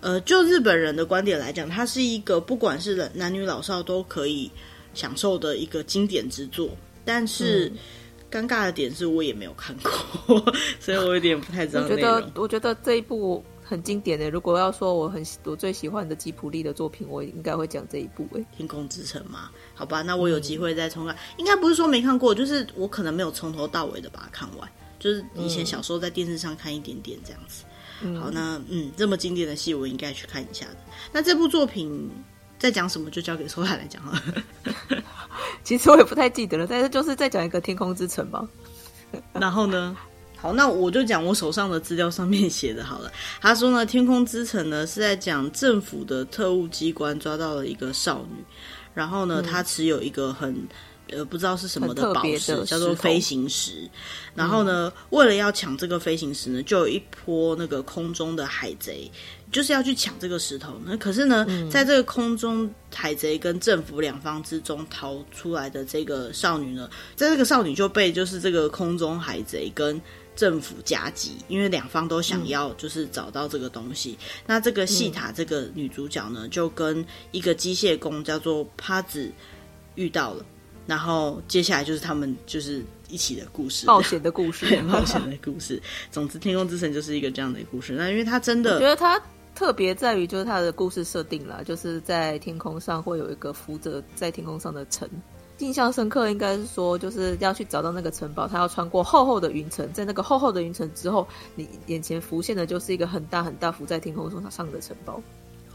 [0.00, 4.50] 呃，就日本人的观点来讲，它是一个不管是男女老少都可以
[4.94, 6.68] 享受的一个经典之作。
[7.04, 7.78] 但是、嗯、
[8.30, 9.76] 尴尬的点是我也没有看
[10.26, 11.82] 过， 所以我有点不太知道。
[11.82, 13.44] 我觉得，我觉得这一部。
[13.67, 19.49] 很经典的，如果要说我很我最喜欢的吉普力的作品，我应该会讲这一部诶，《天空之城》嘛。
[19.75, 21.13] 好吧，那我有机会再重看。
[21.13, 27.65] 嗯、应该不是说没看过，就是我可能没有从头到尾的把它看完，就是以前小时候在电视上看一点点这样子。
[28.01, 30.77] 嗯、好，那嗯，这么经典的戏，我应该去看一下的。
[31.11, 32.09] 那这部作品
[32.57, 34.21] 在讲什么，就交给收海来讲了。
[35.63, 38.47] 其实我也不太记得了，但是就是在讲一个天空之城吧。
[39.33, 39.97] 然后呢？
[40.39, 43.11] 好，那我就讲我手上的资料上面写的好了。
[43.41, 48.43] 他说呢，《天空之城》呢是在讲政府的特务机关抓到了一个少女，
[48.93, 50.55] 然后呢，她、嗯、持有一个很
[51.09, 53.89] 呃不知道是什么的宝石，叫做飞行石。
[54.35, 59.09] 然后呢，嗯、为了要抢这个飞行石呢，就有一波那个空中的海贼，
[59.51, 60.79] 就是要去抢这个石头。
[60.85, 69.99] 那可是呢，嗯、在这个空中海贼跟政府两方之中逃出来的这个少女呢，在这个少女就被就是这个空中海贼跟
[70.37, 74.11] 政府夹击，因为两方都想要，就是找到这个东西。
[74.11, 79.29] 嗯、那这个细塔这个女主角呢，就跟一个机械工叫做帕子
[79.95, 80.45] 遇到了，
[80.85, 85.81] 然后接下来就是他们就是一起的故事，冒险的故事， 冒险的故事。
[86.11, 87.93] 总之，《天空之城》就是一个这样的故事。
[87.93, 89.19] 那因为它真的，我觉得它
[89.55, 95.09] 特别在于就是它的故事设定啦，就是在天空上会有一个浮着在天空上的城。
[95.59, 105.21] 印象深刻应该是说，就是要去找到那个城堡，他要穿过厚厚的云层，在那个厚厚的云层之后，你眼前浮现的就是一个很大很大浮在天空中上的城堡。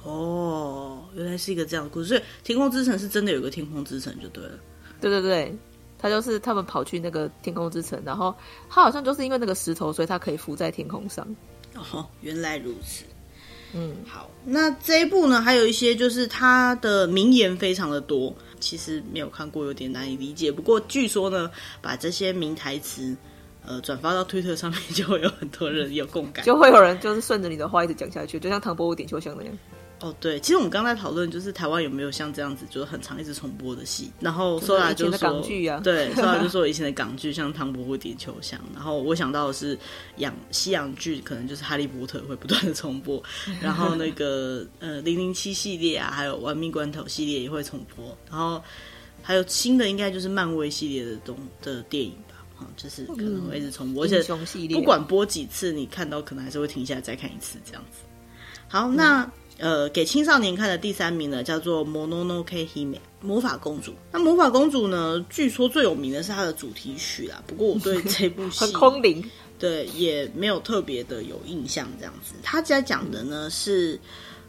[0.05, 4.53] 哦，原来是一个这样的故事，所以天空之城是真的有个天空之城就对了。
[5.01, 5.57] 对对对，
[5.99, 8.35] 他就是他们跑去那个天空之城，然后
[8.69, 11.27] 他好像就是因为那个石头，所以他可以浮在天空上。
[11.75, 13.05] 哦，原来如此。
[13.75, 18.35] 嗯，好，那这一部呢，还有一些就是他的名言非常的多。
[18.63, 20.51] 其实没有看过，有点难以理解。
[20.51, 21.51] 不过据说呢，
[21.83, 23.15] 把这些名台词，
[23.67, 29.53] 呃，转发到推特上面，就会有很多人有共感，就会有人就是顺着你的话一直讲下去，就像唐伯虎点秋香那样。
[30.03, 34.11] 哦，对，其实我们刚才讨论，就是台湾有没有像这样子，就是很长一直重播的戏。
[34.19, 38.59] 然后说来就说，港剧啊，对， 说来就说以前的港剧，像《唐伯虎点秋香》。
[38.75, 39.79] 然后我想到的是
[40.17, 43.23] 洋西洋剧，可能就是《哈利波特》会不断的重播。
[43.63, 48.19] 然后那个呃零零七系列啊，还有《玩命关头》系列也会重播。
[48.29, 48.61] 然后
[49.23, 54.05] 还有新的，应该就是漫威系列的东的电影吧，哈，就是可能会一直重播。
[54.05, 54.35] 嗯、而且
[54.75, 57.99] 不管播几次，你看到可能还是会停下来再看一次这样子。
[58.67, 59.31] 好，那。
[59.65, 63.95] 嗯呃，给青少年看的第三名呢，叫做《Mononoke Hime》魔法公主。
[64.11, 67.41] 那魔法公主呢，据说最有名的是它的主题曲啦。
[67.47, 69.25] 不过我对这部戏 很空灵，
[69.61, 71.89] 对也没有特别的有印象。
[71.97, 73.97] 这样子，他在讲的呢是，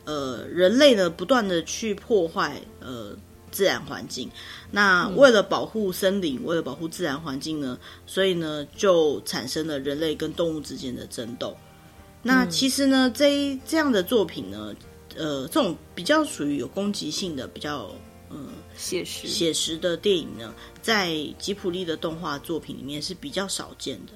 [0.05, 3.15] 呃，人类呢不断的去破坏呃
[3.51, 4.27] 自然环境。
[4.71, 11.55] 那为了保护森林，为了保护自然环境呢，所以呢就产生了人类跟动物之间的争斗。
[12.23, 14.73] 那其实呢，这这样的作品呢。
[15.17, 17.89] 呃，这种比较属于有攻击性的、比较
[18.29, 24.13] 嗯写实写实的电影呢，在吉普力的动画作品里面是比较少见的。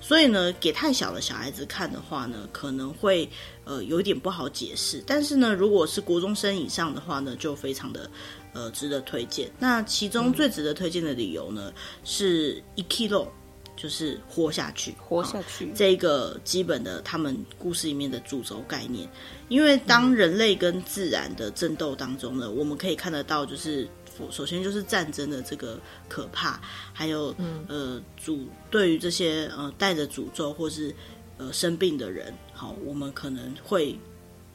[0.00, 3.26] 所以呢，给太小的小孩子看的话呢，可能会
[3.64, 5.02] 呃有点不好解释。
[5.06, 8.10] 但是呢，如果是国中生以上的话呢，就非常的
[8.52, 9.50] 呃值得推荐。
[9.58, 13.28] 那其中最值得推荐的理由呢，嗯、是一 kilo。
[13.76, 19.08] 就是活下去，活下去这个基本的他们故事里面的主轴概念。
[19.48, 23.88] 因为当人类跟自然的争斗当中呢，嗯、我们可以看得到，就是
[24.30, 26.60] 首先就是战争的这个可怕，
[26.92, 30.94] 还有、嗯、呃主对于这些呃带着诅咒或是
[31.36, 33.98] 呃生病的人，好，我们可能会。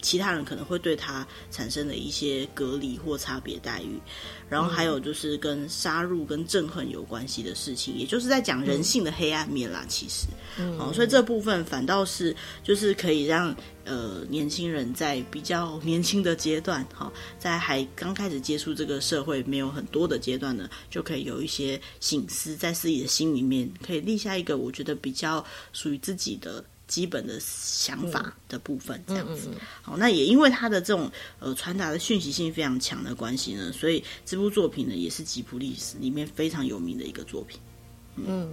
[0.02, 4.00] 其他人可能会对他产生的一些隔离或差别待遇，
[4.50, 9.86] 然后还有就是跟杀戮跟憎恨有关系的事情，也就是在讲人性的黑暗面啦。
[9.88, 10.28] 其实，
[10.78, 26.64] 哦，所以这部分反倒是就是可以让呃年轻人在比较年轻的阶段，哈，在还刚开始接触这个社会没有很多的阶段呢，就可以有一些醒思，在自己的心里面可以立下一个我觉得比较属于自己的。
[26.89, 29.49] 基本的想法的部分，这样子。
[29.49, 37.59] 嗯嗯嗯、好，那也因为他的这种呃传达的讯息性非常强的关系呢，所以这部作品呢也是吉卜力里面非常有名的一个作品。
[38.17, 38.53] 嗯，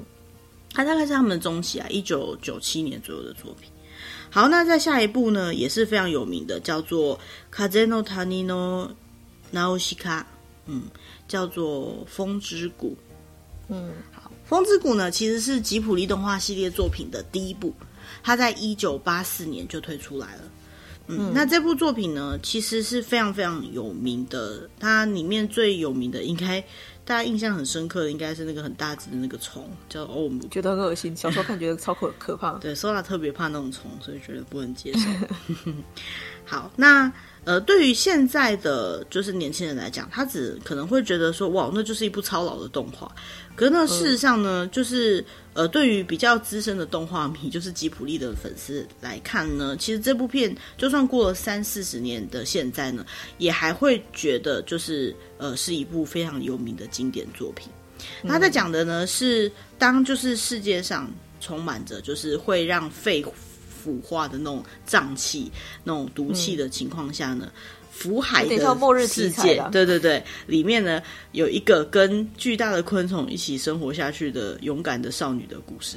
[0.73, 3.69] 它大概是他们的中期啊，一九九七年左右的作品。
[4.29, 7.19] 好，那在下一部呢也是非常有名的，叫做《
[7.53, 8.89] 风の谷の
[9.51, 10.19] ナウシカ》，
[10.67, 10.83] 嗯，
[11.27, 12.91] 叫做《风之谷》。
[13.67, 17.73] 嗯，好，《风之谷》呢其实是吉卜力动画系列作品的第一部。
[18.22, 20.42] 他在一九八四年就推出来了，
[21.08, 24.68] 嗯，嗯，那这部作品呢，其实是非常非常有名的。
[24.78, 26.60] 它里面最有名的，应该
[27.04, 31.16] 大家印象很深刻的，应该是那个很大只的那个虫，叫欧姆，觉得很恶心。
[31.16, 35.00] 小时候看觉得超可可怕， 对，索拉特别怕那种虫，所以觉得不能接受。
[36.44, 37.12] 好，那。
[37.46, 43.08] 呃，对于现在的就是年轻人来讲，他只可能会觉得说，哇，那就是一部超老的动画。
[43.56, 53.04] 可是呢，事实上呢，就是呃，对于比较资深的动画迷，就是吉卜力的粉丝来看呢，其实这部片就算过了三四十年的现在呢，
[53.38, 57.68] 也还会觉得就是呃，是一部非常有名的经典作品。
[58.28, 63.24] 他在讲的呢是，当就是世界上充满着就是会让肺。
[63.86, 65.48] 腐化的那种瘴气、
[65.84, 67.52] 那种毒气的情况下呢，
[67.96, 75.96] 腐、嗯、海的世界，对对对，里面呢有一个跟巨大的昆虫一起生活下去的勇敢的少女的故事。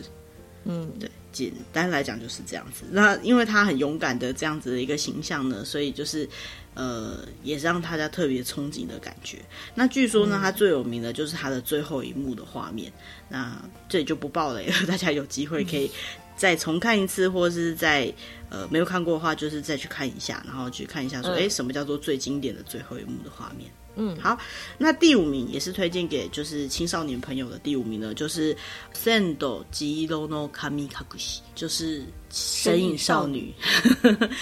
[0.63, 2.85] 嗯，对，简单来讲就是这样子。
[2.91, 6.27] 那因为她很勇敢的这样子的一个形象呢，所以就是
[6.73, 9.37] 呃，也是让大家特别憧憬的感觉。
[9.75, 12.91] 那据说呢，她、嗯、最有名的就是她的最后一幕的画面。
[13.27, 15.89] 那这里就不爆雷了， 大家有机会可以。
[16.39, 18.11] 再重看一次，或者是在
[18.49, 23.69] 呃没有看过的话，就是再去看一下，然后去看一下说，哎、嗯，什么叫做最经典的最后一幕的画面？
[23.95, 24.37] 嗯，好，
[24.77, 28.55] 那第五名也是推荐给就是青少年朋友的第五名呢，就是
[28.95, 31.17] 《Sendo Jiro no Kamikakushi》，
[31.53, 31.99] 就是
[32.31, 33.53] 《神隐少女》。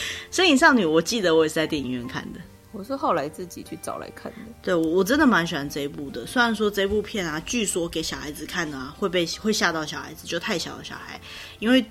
[0.29, 2.39] 神隐少女，我记得我也是在电影院看的。
[2.77, 4.37] 我是后来自己去找来看的。
[4.61, 6.27] 对，我我真的蛮喜欢这一部的。
[6.27, 11.19] 虽然说这部片啊，据说给小孩子看啊，会被会吓到小孩子，就太小的小孩，
[11.57, 11.83] 因为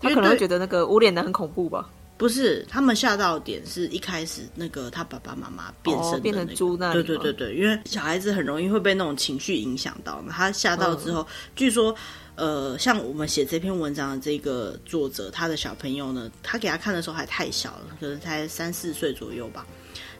[0.00, 1.88] 他可能会觉得那个无脸的很恐怖吧？
[2.18, 7.02] 不是，他们吓到的点是一开始那个他爸爸妈妈变身变成猪那里。
[7.02, 10.30] 对对对对，因为小孩子很容易会被那种情绪影响到嘛。
[10.30, 11.26] 他吓到之后，嗯、
[11.56, 11.94] 据说
[12.36, 19.66] 呃，像我们写这篇文章的这个作者，他的小朋友呢，他给他看的时候还太小了，可能才三四岁左右吧。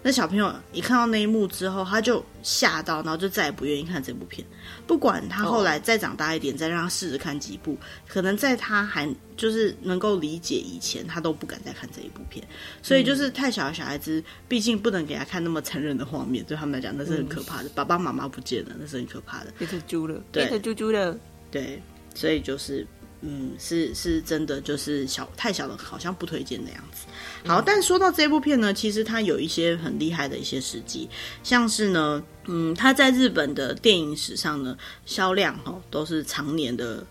[0.06, 4.46] 那小朋友一看到那一幕之后，他就吓到，然后就再也不愿意看这部片。
[4.86, 7.74] 不管他后来再长大一点，哦、再让他试着看几部，
[8.06, 12.46] 可能在他还就是能够理解以前，他都不敢再看这一部片。
[12.82, 17.70] 所以就是太小的小孩子，毕竟不能给他看那么残忍的画面，对他们来讲那是很可怕的。
[17.70, 19.52] 嗯、爸爸妈妈不见了，那是很可怕的。
[19.58, 21.18] 变成猪了，变成猪猪了。
[21.50, 21.82] 对，
[22.14, 22.86] 所以就是。
[23.26, 27.06] 嗯，是是真的，就是小太小了，好像不推荐的样子。
[27.46, 31.08] 好，但说到这部片呢，其实它有一些很厉害的一些事迹，
[31.42, 37.02] 像是呢，嗯，它在日本的电影史上呢，销量哦都是常年的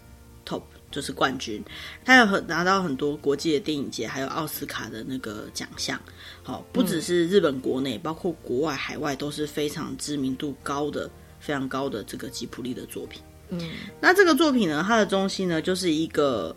[0.46, 1.64] top，就是冠军。
[2.06, 6.00] 它有很拿到很多国际的电影节还有奥斯卡的那个奖项。
[6.44, 13.20] 好，不只是日本国内，包括国外海外都是非常知名度高的、非常高的这个吉普力的作品。
[13.60, 16.56] 嗯，那这个作品呢，它的中心呢，就是一个，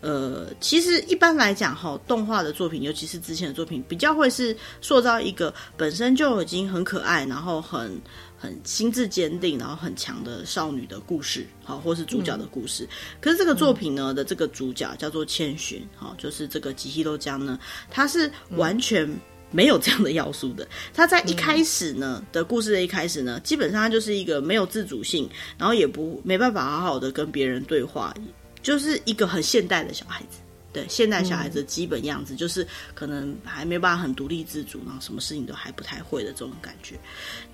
[0.00, 8.00] 呃，其实一般来讲哈，动画的作品，尤其是之前的作品，比较会是塑造一个本身就已经很可爱，然后很
[8.38, 12.84] 很心智坚定，然后很强的少女的故事，好，或是主角的故事。
[12.84, 12.88] 嗯、
[13.20, 17.58] 可是这个作品呢的这个主角叫做千寻，好，就是这个吉希多江呢，
[17.90, 19.08] 他是完全。
[19.56, 20.68] 没有这样的要素的。
[20.92, 25.26] 他在一开始呢、嗯、的故事的一开始呢，基本上他就是一个没有自主性，
[25.56, 28.14] 然后也不没办法好好的跟别人对话，
[28.62, 30.40] 就是一个很现代的小孩子。
[30.74, 36.96] 对，现代小孩子的基本样子，嗯、就是可能还没办法很独立自主，然后什么事情都还不太会的这种感觉。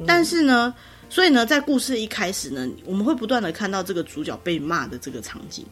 [0.00, 0.74] 嗯、但是呢，
[1.08, 5.64] 所以呢，在故事一开始呢，我们会不断的看到这个主角被骂的这个场景。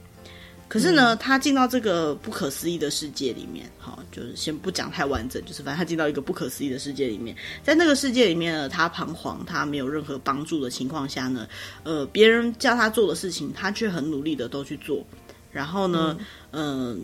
[0.70, 11.48] 可是呢，嗯、他进到这个不可思议的世界里面，好，就是先不讲太完整，就是反正他进到一个不可思议的世界里面，在那个世界里面呢，他彷徨，他没有任何帮助的情况下呢，
[11.82, 15.04] 呃，别人叫他做的事情，他却很努力的都去做，
[15.50, 16.16] 然后呢，
[16.52, 16.94] 嗯。
[16.94, 16.96] 呃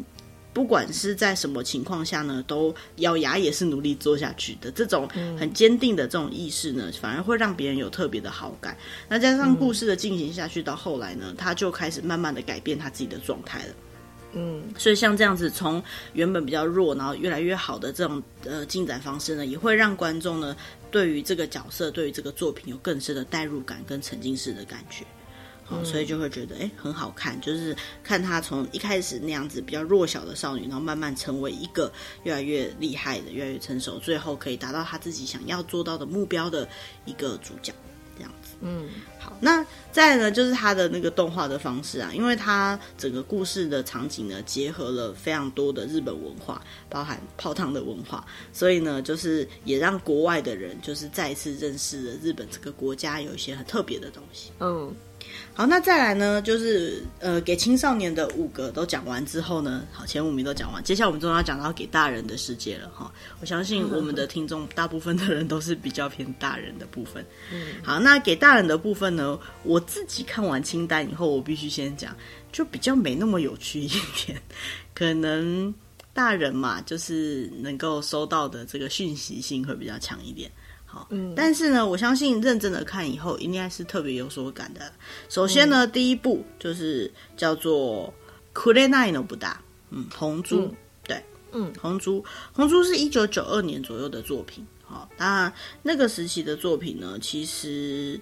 [0.56, 4.70] 不管是在什么情况下呢，都咬牙也是努力做下去的。
[4.70, 5.06] 这种
[5.38, 8.74] 很坚定的这种意识呢，反而会让别人有特别的好感。
[9.06, 13.74] 那加上故事的进行下去，到后来呢，他就开始慢慢的改变他自己的状态了。
[14.32, 15.82] 嗯，所以像这样子，从
[16.14, 20.56] 原本比较弱，然后越来越好的这种呃进展方式呢，也会让观众呢
[20.90, 25.04] 对于这个角色，对于这个作品有更深的代入感跟沉浸式的感觉。
[25.68, 31.92] 好，所以就会觉得哎，很好看，就是看她从一开始那样子比较弱小的少女，然后慢慢成为一个
[32.22, 36.68] 越来越厉害的、越来越成熟，最后可以达到她自己想要做到的目标的
[37.04, 37.72] 一个主角，
[38.16, 38.54] 这样子。
[38.60, 38.88] 嗯，
[39.18, 54.52] 好，那再来呢，就是她的那个动画的方式啊，因为她整个故事的场景呢，结合了非常多的日本文化，包含泡汤的文化，所以呢，就是也让国外的人就是再一次认识了日本这个国家有一些很特别的东西。
[54.60, 54.94] 嗯。
[55.54, 63.10] 好，那再来呢，就是呃，给青少年的五个都讲完之后呢，好，前五名都讲完，接下来我们终于要讲到给大人的世界了哈。
[63.40, 67.24] 我相信我们的听众大部分的人都是比较偏大人的部分。
[67.50, 72.14] 嗯，好，那给大人的部分呢，我自己看完清单以后，我必须先讲，
[72.52, 73.88] 就比较没那么有趣一
[74.26, 74.38] 点，
[74.94, 75.74] 可能
[76.12, 80.50] 大人嘛，就是能够收到的这个讯息性会比较强一点。
[81.10, 84.92] 嗯，但是呢，我相信认真的看以后，应该是特别有所感的。
[85.28, 88.12] 首先呢，嗯、第一部就是叫做
[88.60, 89.38] 《红の豚》，
[89.90, 90.74] 嗯，红猪，嗯、
[91.04, 94.66] 对，嗯，红猪，红猪是一九九二年左右的作品。
[94.84, 98.20] 好，当然那个时期的作品呢，其实，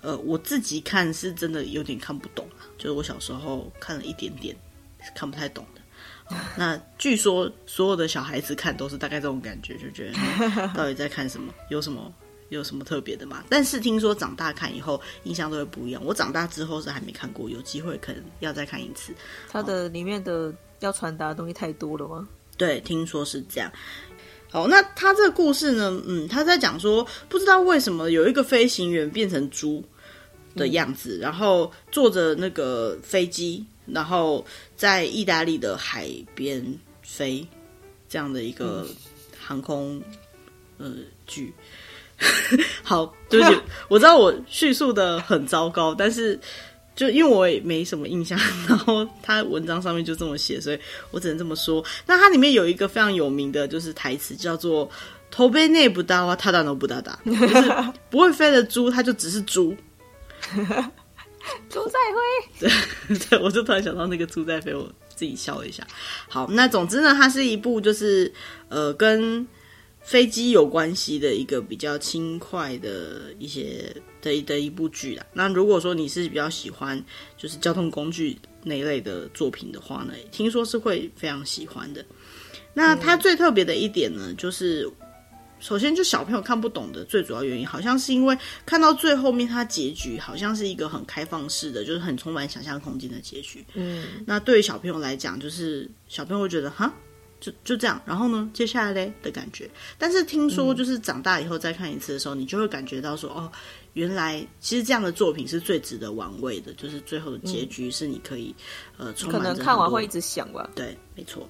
[0.00, 2.46] 呃，我自己看是真的有点看不懂，
[2.76, 4.56] 就是我小时候看了一点点，
[5.00, 5.81] 是看不太懂的。
[6.56, 12.12] 那据说所有的小孩子看都是大概这种感觉，就觉得到底在看什么，有什么
[12.48, 13.42] 有什么特别的吗？
[13.50, 16.02] 但是听说长大看以后印象都会不一样。
[16.04, 19.12] 我长大之后是还没看过，有机会可能要再看一次。
[19.48, 22.28] 它的里面的要传达的东西太多了吗？
[22.58, 23.72] 对，听说是这样。
[24.50, 26.02] 好，那他这个故事呢？
[26.06, 29.82] 嗯，他在讲说，不知道为什么有一个飞行员变成猪
[30.54, 33.64] 的样子，嗯、然后坐着那个飞机。
[33.92, 34.44] 然后
[34.76, 36.64] 在意大利的海边
[37.02, 37.46] 飞，
[38.08, 38.86] 这样的一个
[39.38, 40.02] 航空
[40.78, 40.92] 呃
[41.26, 41.52] 剧。
[42.84, 46.38] 好，对不起，我知道我叙述的很糟糕，但是
[46.94, 48.38] 就因为我也没什么印象，
[48.68, 50.78] 然后他文章上面就这么写，所以
[51.10, 51.84] 我只能这么说。
[52.06, 54.88] 那它里面有一个非常有名的就是台词，叫做
[55.32, 59.76] “头杯内不搭哇，他大都不大大”，就是不会飞的猪，它就只是猪。
[61.68, 61.98] 猪在
[63.28, 65.86] 对，我就突然想到那个朱在飞，我自己笑了一下。
[66.28, 68.32] 好，那总之呢，它是一部就是
[68.68, 69.46] 呃跟
[70.00, 75.26] 飞机有关系的一个比较轻快的一些的的一部剧啦。
[75.32, 77.02] 那如果说你是比较喜欢
[77.36, 82.04] 就是交通工具那一类的作品的话呢，听说是会非常喜欢的。
[82.74, 84.88] 那它最特别的一点呢，就是。
[85.62, 88.36] 首先，就小朋友看不懂的最主要原因，好像是因为
[88.66, 93.64] 看到最后面，它结局好像是一个很开放式的，就是很充满想象空间的结局。
[93.74, 96.92] 嗯，那对于小朋友来讲，就是小朋友会觉得哈，
[97.40, 99.70] 就就这样，然后呢，接下来嘞的感觉。
[99.96, 103.50] 但是听说，就是长大以后再看一次的时候，嗯、你就会感觉到说，哦，
[103.92, 108.52] 原来其实这样的作品是最值得玩味的，就是最后的结局是你可以、
[108.98, 110.68] 嗯、呃充满可能看完会一直想吧。
[110.74, 111.48] 对，没错。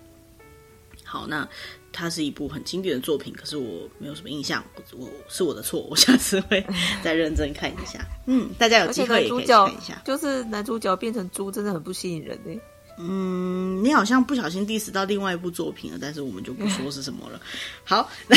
[1.03, 1.49] 好，那。
[1.93, 4.65] 它是一部很经典的作品，可是我没有什么印象，
[4.97, 6.65] 我是我的错，我下次会
[7.05, 8.05] 再认真看一下。
[8.27, 10.01] 嗯，大家有机会也可以看一下。
[10.05, 12.59] 就是男主角变成猪，真的很不吸引人呢。
[13.05, 17.41] 嗯，你好像不小心 diss 到另外一部作品了，但是我们就不说是什么了。
[17.85, 18.37] 好，那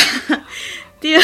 [1.00, 1.24] 第二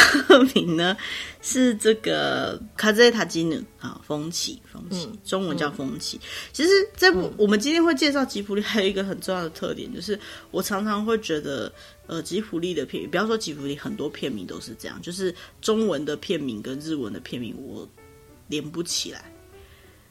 [0.53, 0.95] 名呢
[1.41, 6.17] 是这个卡泽塔基努啊，风起，风起，中文叫风起。
[6.17, 10.19] 嗯、其实这部、嗯、我们今天会介绍吉普力，还有一个很重要的特点，就是
[10.51, 11.71] 我常常会觉得。
[12.07, 17.87] 呃，吉普力的片，不要说吉普力，很多片名都是这样，就是中文的片名跟日文的片名我
[18.49, 19.31] 连不起来。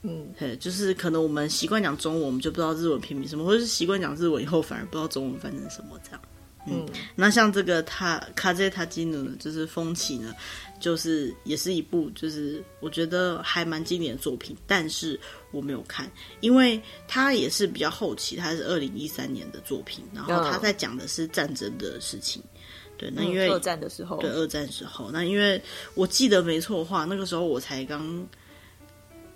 [0.03, 6.20] 嗯，就是可能我们习惯讲中文，我们就不知道日文片名什么，或者是习惯讲日文以后反而不知道中文翻成什么这样。
[6.66, 10.34] 嗯，那像这个他卡兹塔基努呢，就是风起呢，
[10.78, 15.18] 就是也是一部就是我觉得还蛮经典的作品，但是
[15.53, 22.42] 我没有看，因为它也是比较后期，它是二零一三年的作品，然后他在讲的是战争的事情。
[22.98, 25.61] 对，那因为、嗯、二战的时候，对二战时候，那因为
[25.94, 28.22] 我记得没错的话，那个时候我才刚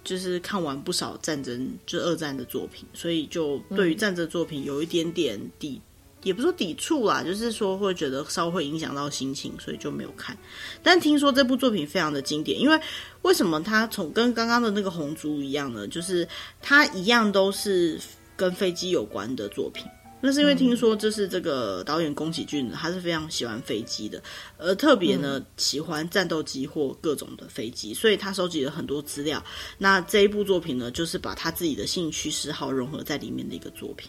[0.04, 5.70] 就是看完不少战争，就二战的作品，所以就对于战争作品有一点点抵。
[5.70, 5.80] 嗯
[6.24, 10.34] 也不是说抵触啦，就是说会觉得稍微会影响到心情，所以就没有看。
[10.82, 12.80] 但听说这部作品非常的经典，因为
[13.20, 15.86] 为什么它从跟刚刚的那个红烛一样呢？
[15.86, 16.26] 就是
[16.62, 18.00] 它一样都是
[18.38, 19.84] 跟飞机有关的作品。
[20.26, 24.22] 那是因为听说这是这个导演宫崎骏，他是非常喜欢飞机的，
[24.56, 29.44] 而特别呢喜欢战斗机或各种的飞机，所以他收集了很多资料。
[29.76, 34.08] 那这一部作品呢，就是把他自己的兴趣嗜好融合在里面的一个作品。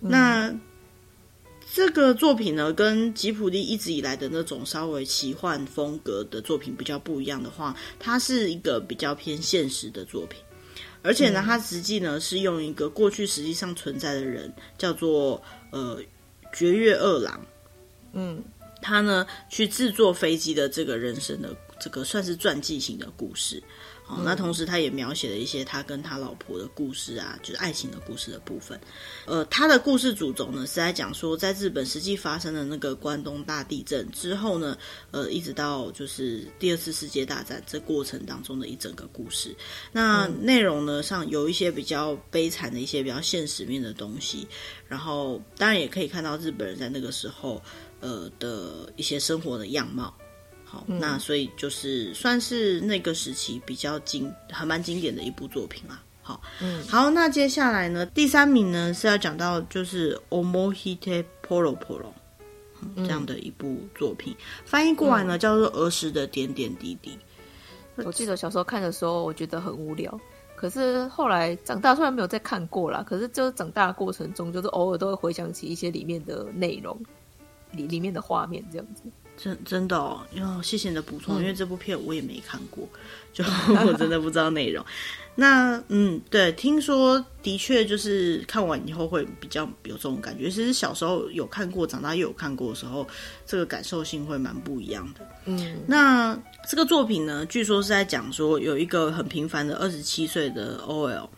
[0.00, 0.52] 那
[1.72, 10.40] 这个作品呢，跟吉普力一直以来的那种稍微奇幻风格的作品比较不一样的话，它是一个比较偏现实的作品，
[11.02, 16.00] 而且呢，它实际呢是用一个过去实际上存在的人，叫做呃
[16.52, 17.40] 绝月二郎，
[18.12, 18.42] 嗯，
[18.82, 23.62] 他呢去制作飞机的这个人生的这个算是传记型的故事。
[24.08, 28.80] 哦，那同时他也描写了一些他跟他老婆的故事啊，就是爱情的故事的部分。
[29.26, 34.78] 呃，他的故事主轴呢是在讲说，在日本实际发生的那个关东大地震之后呢，
[35.10, 39.54] 呃，一直到就是第二次世界大战这过程当中的一整个故事。
[39.92, 44.48] 那内容呢上有一些比较悲惨的一些比较现实面的东西，
[44.88, 47.62] 然后当然也可以看到日本人在那个时候
[48.00, 50.16] 呃的一些生活的样貌。
[50.70, 56.02] 好，那所以就是算是那个时期比较经还蛮经典的一部作品啦。
[56.20, 62.12] 好，嗯，好，那接下来呢，第三名呢是要讲到就是《Omohite Poro Poro》
[62.96, 67.18] 这样的一部作品，嗯、翻译过来呢、嗯、叫做《儿时的点点滴滴》。
[68.04, 70.20] 我记得小时候看的时候，我觉得很无聊，
[70.54, 77.00] 可是后来长大虽然没有再看过啦，可是就是长大的过程中，就是偶尔都会回想起一些里面的内容，
[77.72, 79.02] 里里面的画面这样子。
[79.40, 82.88] 真真的哦，哟，谢谢你的补充，嗯，因为这部片我也没看过，
[83.32, 83.44] 就
[83.86, 84.84] 我真的不知道内容。
[85.36, 90.50] 那嗯，对，听说的确就是看完以后会比较有这种感觉。
[90.50, 93.06] 其实小时候有看过，长大又有看过的时候，
[93.46, 95.24] 这个感受性会蛮不一样的。
[95.44, 96.36] 嗯，那
[96.68, 101.28] 这个作品呢，据说是在讲说有一个很平凡的二十七岁的 OL，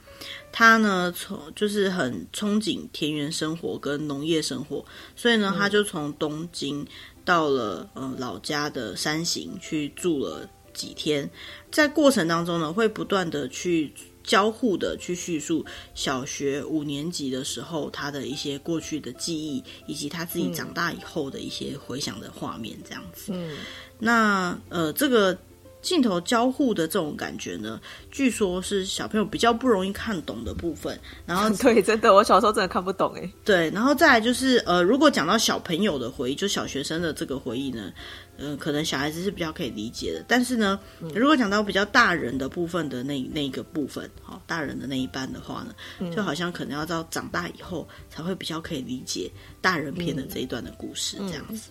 [0.50, 4.82] 他呢从就是很憧憬田园生活跟农业生活，
[5.14, 6.86] 所以呢，他就从东京。
[7.30, 11.30] 到了呃老家的山形去住了几天，
[11.70, 13.92] 在过程当中呢，会不断的去
[14.24, 15.64] 交互的去叙述
[15.94, 23.30] 小学五年级的时候他的一些过去的记忆，以及他自己长大以后的一些回想的画面，这样子。
[23.32, 23.58] 嗯，
[24.00, 25.38] 那呃这个。
[25.82, 30.98] 镜头交互的这种感觉呢，据说是小朋友比较不容易看懂的部分。
[31.24, 33.32] 然后， 对，真的，我小时候真的看不懂哎。
[33.44, 37.92] 对，然后再来就是，呃，如果讲到小朋友的回忆，就小学生的这个回忆呢，
[38.36, 40.24] 嗯、呃，可能小孩子是比较可以理解的。
[40.28, 40.78] 但是呢，
[41.14, 49.30] 如果讲到比较大人的部分的那那一个部分，好，大人的那一半的话呢，就好像可能要到长大以后才会比较可以理解
[49.62, 51.70] 大人片的这一段的故事，这样子。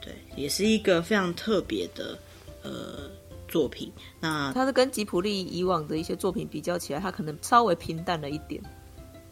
[0.00, 2.18] 对，也是一个非常特别的，
[2.62, 3.08] 呃。
[3.48, 8.62] 作品，那它是跟吉普力以往的一些作品比较起来，它可能稍微平淡了一点。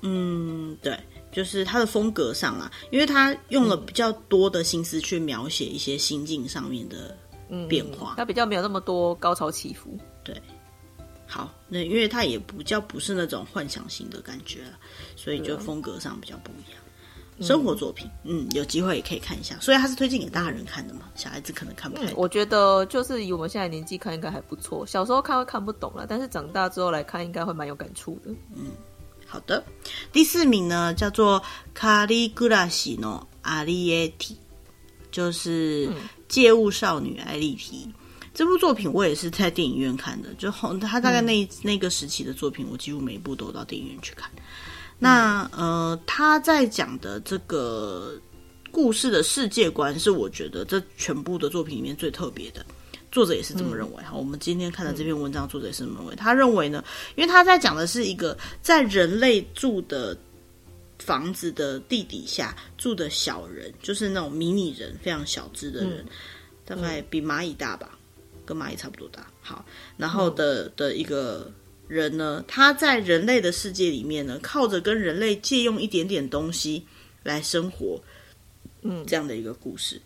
[0.07, 0.99] 嗯，对，
[1.33, 7.17] 就是它的风格上啊，因为他用了比较多的心思去描写一些心境上面的
[7.69, 9.99] 变化，嗯、它比较没有那么多高潮起伏。
[10.23, 10.39] 对，
[11.27, 14.79] 好，那因为它也不叫不是那种幻想型的感觉了，
[15.17, 16.84] 所以就风格上比较不一样。
[17.42, 19.58] 生活作品，嗯，有机会也可以看一下。
[19.62, 21.10] 所以他是推荐给大人看的嘛？
[21.16, 22.14] 小孩子可能看不太懂。
[22.18, 24.86] 我觉得就是以我们现在年纪看，应该还不错。
[24.86, 28.32] 小时候看会看不懂了，但是长大之后来看，应该会蛮有感触的。
[28.56, 28.72] 嗯，
[29.26, 29.64] 好的。
[30.12, 31.42] 第四名呢，叫做《
[31.80, 34.32] カリグラシのアリエティ》，
[35.10, 35.88] 就是《
[36.28, 37.86] 借物少女艾莉缇》。
[38.34, 44.30] 这部作品我也是在电影院看的，就他大概那、嗯、那个时期的作品，我几乎每一部都到电影院去看。
[45.05, 48.19] 那呃，他在讲的这个
[48.71, 52.65] 故事的世界观是我觉得这全部的作品里面最特别的，
[53.13, 54.03] 作者也是这么认为。
[54.03, 56.17] 哈、嗯，我们今天看的这篇文章，作者也是这么认为。
[56.17, 56.83] 他认为呢，
[57.17, 60.17] 因为他在讲的是一个在人类住的
[60.99, 66.07] 房子的地底下住的小人，就是那种迷你人，非常小只的人，嗯、
[66.65, 67.91] 大概比蚂蚁大吧，
[68.47, 69.27] 跟蚂蚁差不多大。
[69.43, 69.63] 好，
[69.99, 71.53] 然后的的一个。
[71.87, 76.85] 人呢，他在人类的世界里面呢，靠着跟人类借用一点点东西
[77.23, 78.01] 来生活，
[78.83, 80.01] 嗯，这样的一个故事。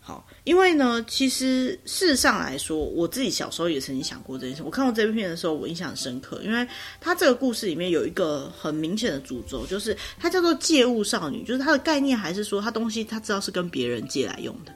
[0.00, 4.62] 好，因为呢，其实事实上来说，我自己小时候也曾经想过这件事。
[4.62, 6.64] 我看过这部片的时候，我印象很深刻，因为
[7.00, 14.72] 它这个故事里面有一个很明显的诅咒，就是它叫做借物少女，就是它的概念还是说，它东西它知道是跟别人借来用的。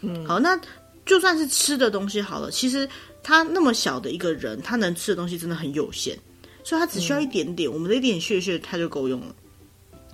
[0.00, 0.58] 嗯，好，那
[1.04, 2.88] 就算是吃的东西好了，其实
[3.24, 6.16] 他那么小的一个人，他能吃的东西真的很有限，
[6.62, 9.34] 所以他只需要一点点，嗯、我们的一点血血，他就够用了。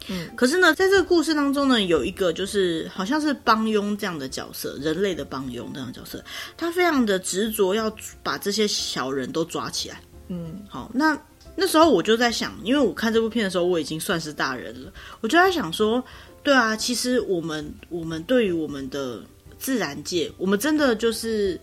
[0.08, 6.24] 嗯，可是呢，在这个故事当中呢，有一个就是好像是帮佣这样的角色，人类的帮佣这样的角色，
[6.56, 10.00] 他非常的执着要把这些小人都抓起来。
[10.28, 11.20] 嗯，好，那
[11.54, 14.90] 那时候我就在想，因为我看这部片的时候，我已经算是大人了，
[15.20, 16.02] 我就在想说，
[16.42, 19.22] 对啊，其实我们我们对于我们的
[19.58, 21.61] 自然界，我们真的就是，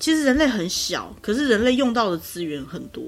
[0.00, 3.04] 其实人类很小，可是人类用到的资源很多。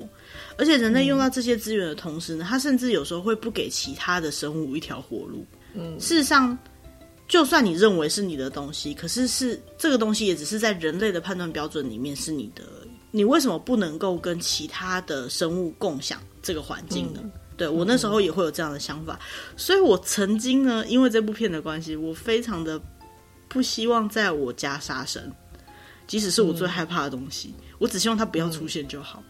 [0.59, 5.45] 而且人类用到这些资源的同时呢，他甚至有时候会不给其他的生物一条活路。
[5.75, 6.57] 嗯，事实上，
[7.27, 12.63] 就算你认为是你的东西，可是是这个东西也只是在人类的判断标准里面是你的。
[13.11, 17.21] 你为什么不能够跟其他的生物共享这个环境呢？
[17.23, 19.19] 嗯、对，我那时候也会有这样的想法，
[19.57, 22.81] 所以我曾经呢，因为这部片的关系，我非常的
[23.49, 25.23] 不希望在我家杀生，
[26.13, 29.23] 即使是我最害怕的东西，嗯、我只希望它不要出现就好。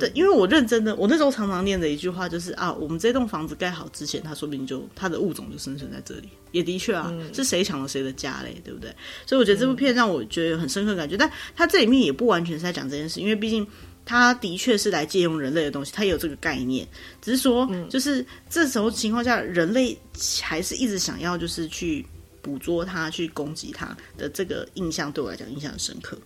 [0.00, 6.30] 对，因为我认真的，我那时候常常念的一句话就是啊，我们这栋房子盖好之前，它说不定就它的物种就生存在这里。
[6.52, 8.90] 也的确啊，嗯、是谁抢了谁的家嘞，对不对？
[9.26, 13.66] 所以我觉得这部片让我觉得很深刻感觉，嗯、但它这里面也不完全是在讲这件事，因为毕竟
[14.06, 16.88] 它的确是来借用人类的东西，它也有这个概念，
[17.20, 19.94] 只是说，就是这时候情况下，人类
[20.40, 22.02] 还是一直想要就是去
[22.47, 26.17] 捕捉它、去攻击它的这个印象，对我来讲印象很深刻。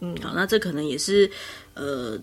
[0.00, 1.30] 嗯，好，那这可能也是
[1.74, 2.18] 呃。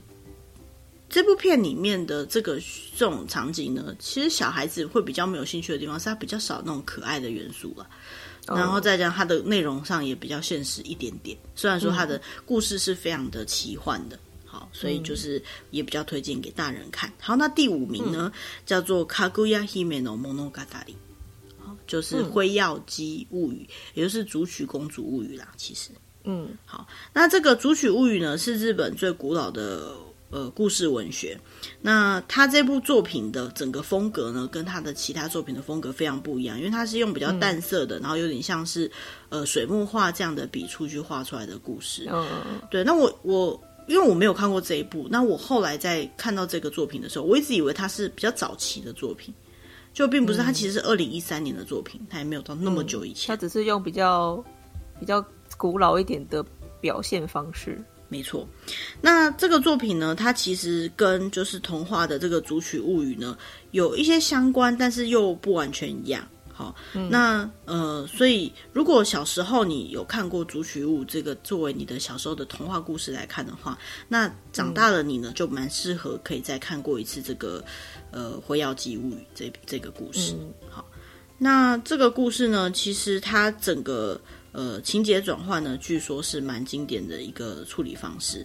[1.13, 2.57] 这部片里面的这个
[2.95, 7.85] 这种场景呢，其实小孩子会比较没有兴趣的地方是它比较少那种可爱的元素了，
[8.47, 11.37] 然后再加上它的内容上也比较现实一点点。
[11.53, 17.11] 虽然说它的故事是非常的奇幻的，好，所以就是也比较推荐给大人看。
[17.19, 18.31] 好，那第五名呢，
[18.65, 20.87] 叫做《かぐや姫の物语》，好，
[21.86, 25.48] 就是《辉耀姬物语》，也就是《竹取公主物语》啦。
[25.56, 25.90] 其实，
[26.24, 29.92] 嗯，好，那这个《竹取物语》呢，是日本最古老的。
[30.28, 31.38] 呃，故事文学，
[31.80, 38.90] 那他这部作品的整个风格呢，跟他的其他作品的风格非常不一样，因为他是用比较淡色的，嗯、然后有点像是
[39.28, 42.08] 呃水墨画这样的笔触去画出来的故事。
[42.12, 42.26] 嗯，
[42.68, 42.82] 对。
[42.82, 49.32] 那我我因为我没有看过这一部，那我后来在看到这个作品的时候，我一直以为它是比较早期的作品，
[49.96, 54.44] 就并不是，他其实是二零一三年的作品，他也没有到那么久以前，他只是用比较
[55.00, 55.24] 比较
[55.56, 56.44] 古老一点的
[56.82, 57.82] 表现方式。
[58.10, 58.46] 没错，
[59.00, 63.38] 那这个作品呢，它其实跟就是童话的这个《竹取物语》呢
[63.70, 66.22] 有一些相关，但是又不完全一样。
[66.56, 73.78] 好，嗯、那呃，所以如果小时候你有看过《竹取物》这个作为你的小时候的童话故事来看的话，
[74.08, 77.62] 那长大了你呢就蛮适合可以再看过一次这个
[78.10, 80.32] 呃《辉耀姬物语》这这个故事。
[80.32, 80.82] 嗯、好，
[81.36, 84.18] 那这个故事呢，其实它整个。
[84.56, 88.38] 呃，情节转换呢，据说是蛮经典的一个处理方式，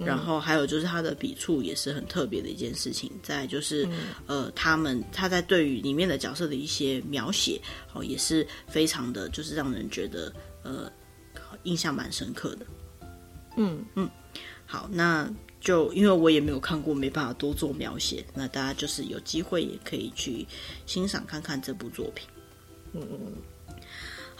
[0.00, 3.08] 嗯、然后还有就是他的笔触也是很特别的一件事情。
[3.22, 7.60] 再就是，嗯、呃，他们他在对于里面的角色的一些描写，
[7.92, 10.32] 哦，也是非常的就是让人觉得
[10.64, 10.90] 呃
[11.62, 12.66] 印象蛮深刻的。
[13.56, 14.10] 嗯嗯，
[14.66, 18.26] 好，那就因为我也没有看过，没办法多做描写。
[18.34, 20.44] 那大家就是有机会也可以去
[20.86, 22.26] 欣赏看看这部作品。
[22.94, 23.32] 嗯嗯嗯。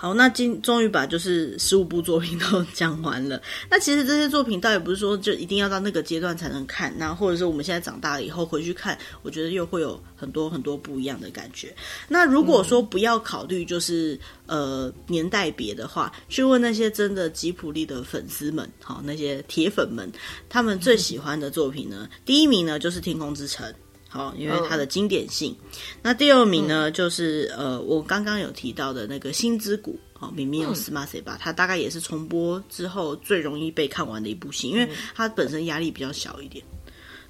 [0.03, 3.41] 好，那今终于把就是十五部作品都讲完了。
[3.71, 11.73] 那其实这些作品倒也不是说就一定要到那个阶段才能看，那或者是我们现在长大了以后回去看，我觉得又会有很多很多不一样的感觉。
[12.09, 20.11] 那如果说不要考虑就是、呃年代别的话，去问那些真的吉普力的粉丝们，好，那些铁粉们，
[20.49, 23.65] 他们最喜欢的作品呢，第一名呢就是《天空之城》。
[24.12, 25.56] 好，因为它的经典性。
[25.62, 30.34] 嗯、那第二名呢，就是呃，我刚刚有提到的那个《心之谷》好，《
[30.64, 36.64] 耳をすませば》，它大概也是重播之后最容易被看完的一部戏，因为它本身压力比较小一点。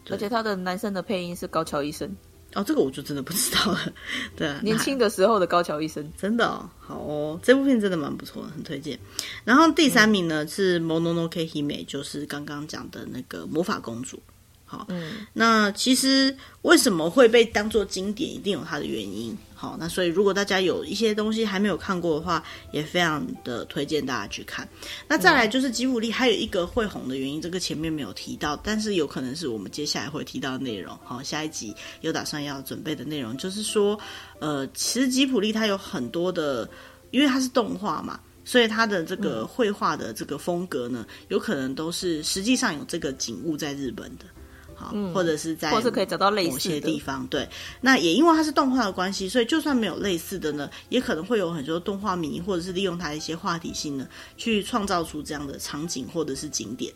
[0.10, 2.16] 而且它的男生的配音是高桥一生。
[2.54, 3.94] 哦，这个我就真的不知道了。
[4.36, 8.98] 对，年轻的时候的高桥一生， 真的哦，好哦，这部片真的蛮不错的，很推荐。
[9.44, 14.18] 然后第三名呢、嗯、是《Mononoke Hime》，就是刚刚讲的那个魔法公主。
[14.73, 19.37] 好，嗯，那其实为什么会被当做经典，一定有它的原因。
[19.55, 22.43] 好，那所以如果大家有一些东西还没有看过的话，
[22.73, 24.67] 也非常的推荐大家去看。
[25.07, 30.99] 那再来就是吉卜力还有一个会红的原因，这个前面没有提到，但是有可能是我们接下来会提到的内容。
[31.05, 34.01] 好，下一集有打算要准备的内容，就是说，
[34.39, 36.67] 呃，其实吉卜力它有很多的。
[37.13, 44.25] 因为它是动画嘛，所以它的这个绘画的这个风格呢，嗯、有可能都是实际上有这个景物在日本的。
[44.93, 47.49] 嗯，或者是在，或是可以找到类似的某些地方，对。
[47.81, 56.93] 那也因为它是动画的关系，所以就算没有类似的呢，也可能会有很多动画迷，或者是利用它的一些话题性呢，去创造出这样的场景或者是景点。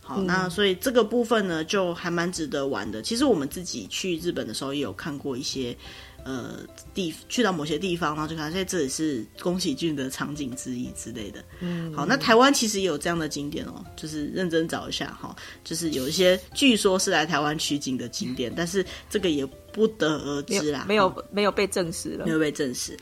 [0.00, 3.00] 好，嗯、那所以这个部分呢，就还蛮值得玩的。
[3.00, 5.76] 其实我们自己去日本的时候，也有看过一些。
[6.24, 6.60] 呃，
[6.94, 11.44] 地去到某些地方，然后就看，所以这里是宫崎骏的场景之一之类的。
[11.60, 22.96] 嗯，好，那台湾其实也有这样的景点哦，就是认真找一下哈，就是有一些据说是来台湾取景的景点，但是这个也不得而知啦，没有没有，没有被证实了，没有被证实。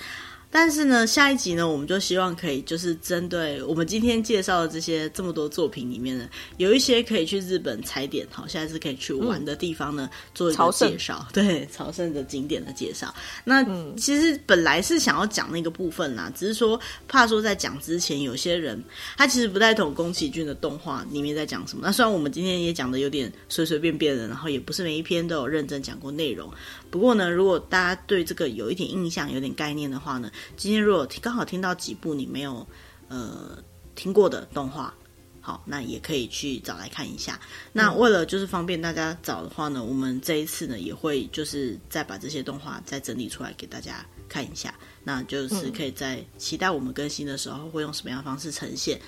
[0.50, 11.18] 但是呢，下一集呢，我们就希望可以就是针对我们今天介绍的这些这么多作品里面呢，有一些可以去日本踩点，好，下一次可以去玩的地方呢，嗯、做一个介绍。
[11.20, 11.26] 朝。
[11.32, 13.14] 对，朝圣的景点的介绍。
[13.44, 18.82] 那、嗯、其实本来是想要讲那个部分啦，只是说怕说在讲之前，有些人
[19.16, 21.82] 他其实不太懂宫崎骏的动画里面在讲什么。
[21.84, 26.52] 那虽然我们今天也讲的有点随随便便的，然后也不是每一篇都有认真讲过内容。
[26.90, 32.66] 不过呢，如果大家对这个有一点印象、有点概念的话呢，今天如果刚好听到几部你没有
[33.08, 33.56] 呃
[33.94, 34.92] 听过的动画，
[35.40, 37.38] 好，那也可以去找来看一下。
[37.72, 44.74] 那为了就是方便大家找的话呢，我们这一次呢也会就是再把这些动画再整理出来给大家看一下。
[45.04, 49.00] 那就是可以在期待我们更新的时候会用什么样的方式呈现。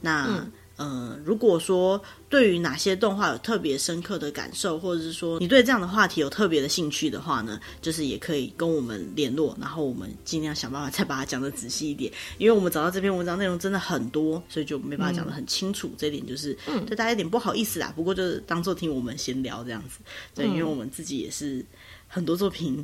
[0.00, 0.26] 那。
[0.26, 12.10] 嗯呃，如果说对于哪些动画有特别深刻的感受，或者是说你对这样的话题有特别的兴趣的话呢，就是也可以跟我们联络，然后我们尽量想办法再把它讲得仔细一点。
[12.38, 15.88] 因为我们找到这篇文章内容真的很多，所以就没办法讲得很清楚。
[15.88, 16.56] 嗯、这一点就是
[16.86, 17.92] 对大家有点不好意思啦。
[17.94, 19.98] 不过就是当做听我们闲聊这样子。
[20.34, 21.62] 对，因为我们自己也是
[22.08, 22.82] 很多作品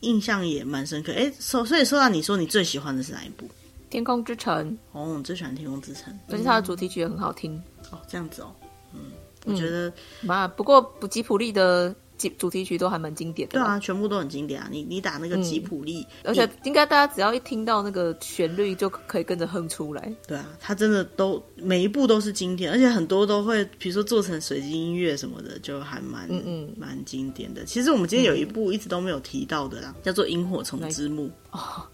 [0.00, 1.12] 印象也蛮深刻。
[1.12, 3.48] 哎，所所以说到你说你最喜欢的是哪一部？
[3.90, 7.56] 天空之城哦，我最喜欢天空之城，而且它的主题曲也很好听
[7.90, 7.98] 哦。
[8.08, 8.54] 这样子哦，
[8.94, 9.12] 嗯，
[9.46, 11.94] 我觉得嘛、嗯，不过不吉普力的
[12.36, 13.52] 主题曲都还蛮经典的。
[13.52, 14.68] 对啊，全部都很经典啊。
[14.70, 20.12] 你你打那个吉普力，嗯、而且应该大家只要一听到那个旋律，就可以跟着哼出来。
[20.26, 27.64] 对啊，它真的都每一部都是经典，而且很多都会，比如说做成随机音乐什么的，就还蛮嗯嗯蛮经典的。
[27.64, 31.86] 其实我们今天有一部一直都没有提到的啦，嗯、叫做《萤火虫之墓》哦。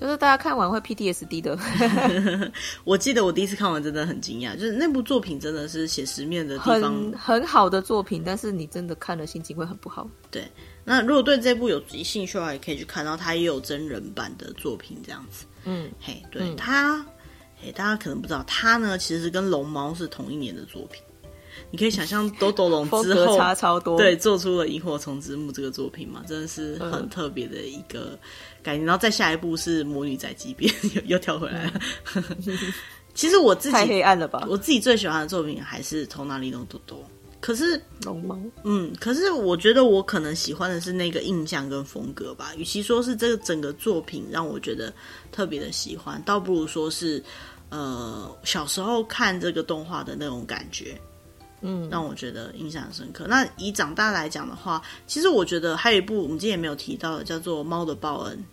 [0.00, 1.58] 就是大家看完会 PTSD 的。
[2.84, 10.08] 我记得我第一次看完真的很惊讶，就是那部作品真的是写实面的地方很很好的作品，但是你真的看了心情会很不好。
[10.30, 10.50] 对，
[10.84, 15.44] 那如果对这部有兴趣的话，也可以去看到它也有真人版的作品这样子。
[15.64, 17.04] 嗯，嘿，对、嗯、它，
[17.60, 21.02] 嘿，大家可能不知道，它呢其实是跟龙猫是同一年的作品。
[21.70, 28.18] 你可以想象豆豆龙之后差超多，对，做出了《萤火虫之墓》这个作品嘛，真的是很特别的一个
[28.62, 28.84] 概念。
[28.86, 31.80] 然后再下一步是《魔女宅急便》， 又又跳回来了。
[33.14, 34.46] 其实我自己太黑暗了吧？
[34.48, 36.98] 我自己最喜欢的作品还是《头哪里弄多多》，
[37.40, 42.52] 可是龙猫，嗯，可是我觉得我可能喜欢的是那个印象跟风格吧。
[42.56, 44.92] 与其说是这个整个作品让我觉得
[45.32, 47.22] 特别的喜欢，倒不如说是
[47.68, 50.98] 呃小时候看这个动画的那种感觉。
[51.62, 53.26] 嗯，让我觉得印象很深刻。
[53.28, 58.44] 那以长大来讲的话，其实我觉得还有一部我们今天也没有提到的，叫做《猫的报恩》。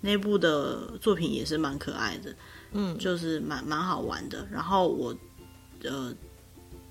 [0.00, 2.34] 那部的作品也是蛮可爱的，
[2.72, 4.46] 嗯，就是蛮蛮好玩的。
[4.52, 5.16] 然后我
[5.82, 6.14] 呃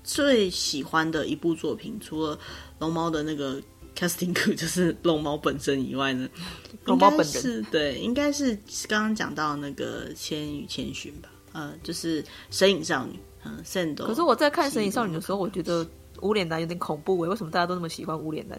[0.02, 2.36] 最喜欢的一部作品，除了
[2.80, 3.62] 龙猫的那个
[3.96, 6.28] casting 就是龙猫本身以外呢，
[6.86, 8.52] 龙猫本人是对，应该是
[8.88, 12.20] 刚刚讲到那个《千与千寻》吧，呃，就是
[12.50, 13.12] 《神隐少女》。
[13.44, 15.86] 嗯，可是我在看《神隐少女》的时候，我觉得
[16.20, 17.28] 无脸男有点恐怖哎。
[17.28, 18.58] 为什么大家都那么喜欢无脸男？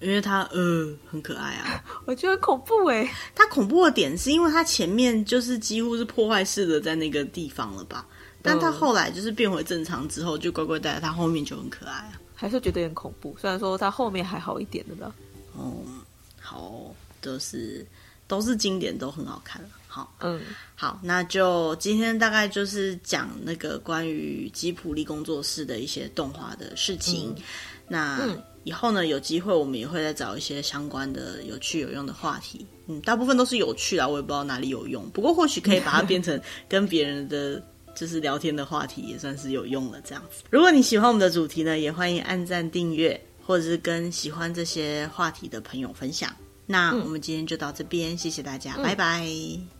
[0.00, 1.84] 因为他呃很可爱啊。
[2.06, 3.08] 我觉得恐怖哎。
[3.34, 8.06] 他恐怖的点是因为他前面就是几乎是破坏式的在那个地方了吧？
[8.42, 12.20] 但他后来就是变回正常之后，就乖乖待在他后面就很可爱啊。
[12.34, 15.14] 还是觉得有点恐怖，虽然说他后面还好一点的吧。
[15.54, 16.00] 哦、嗯，
[16.40, 17.86] 好，都、就是
[18.26, 19.62] 都是经典，都很好看。
[19.92, 20.40] 好，嗯，
[20.76, 27.34] 好，那就今天大概就是讲那个关于吉普力工作室的一些动画的事情。
[27.36, 27.42] 嗯、
[27.88, 28.28] 那
[28.62, 32.64] 以后呢，有机会我们也会再找一些相关的有趣有用的话题。
[32.86, 37.60] 嗯，大部分都是有趣啦，我也不知道哪里有用，不过或许可以把它变成跟别人的
[37.92, 40.44] 就是聊天的话题，也算是有用了这样子。
[40.50, 46.32] 如果你喜欢我们的主题呢，也欢迎按赞订阅，或者是跟喜欢这些话题的朋友分享。
[46.66, 49.79] 那我们今天就到这边，谢谢大家，嗯、拜拜。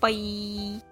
[0.00, 0.89] 拜。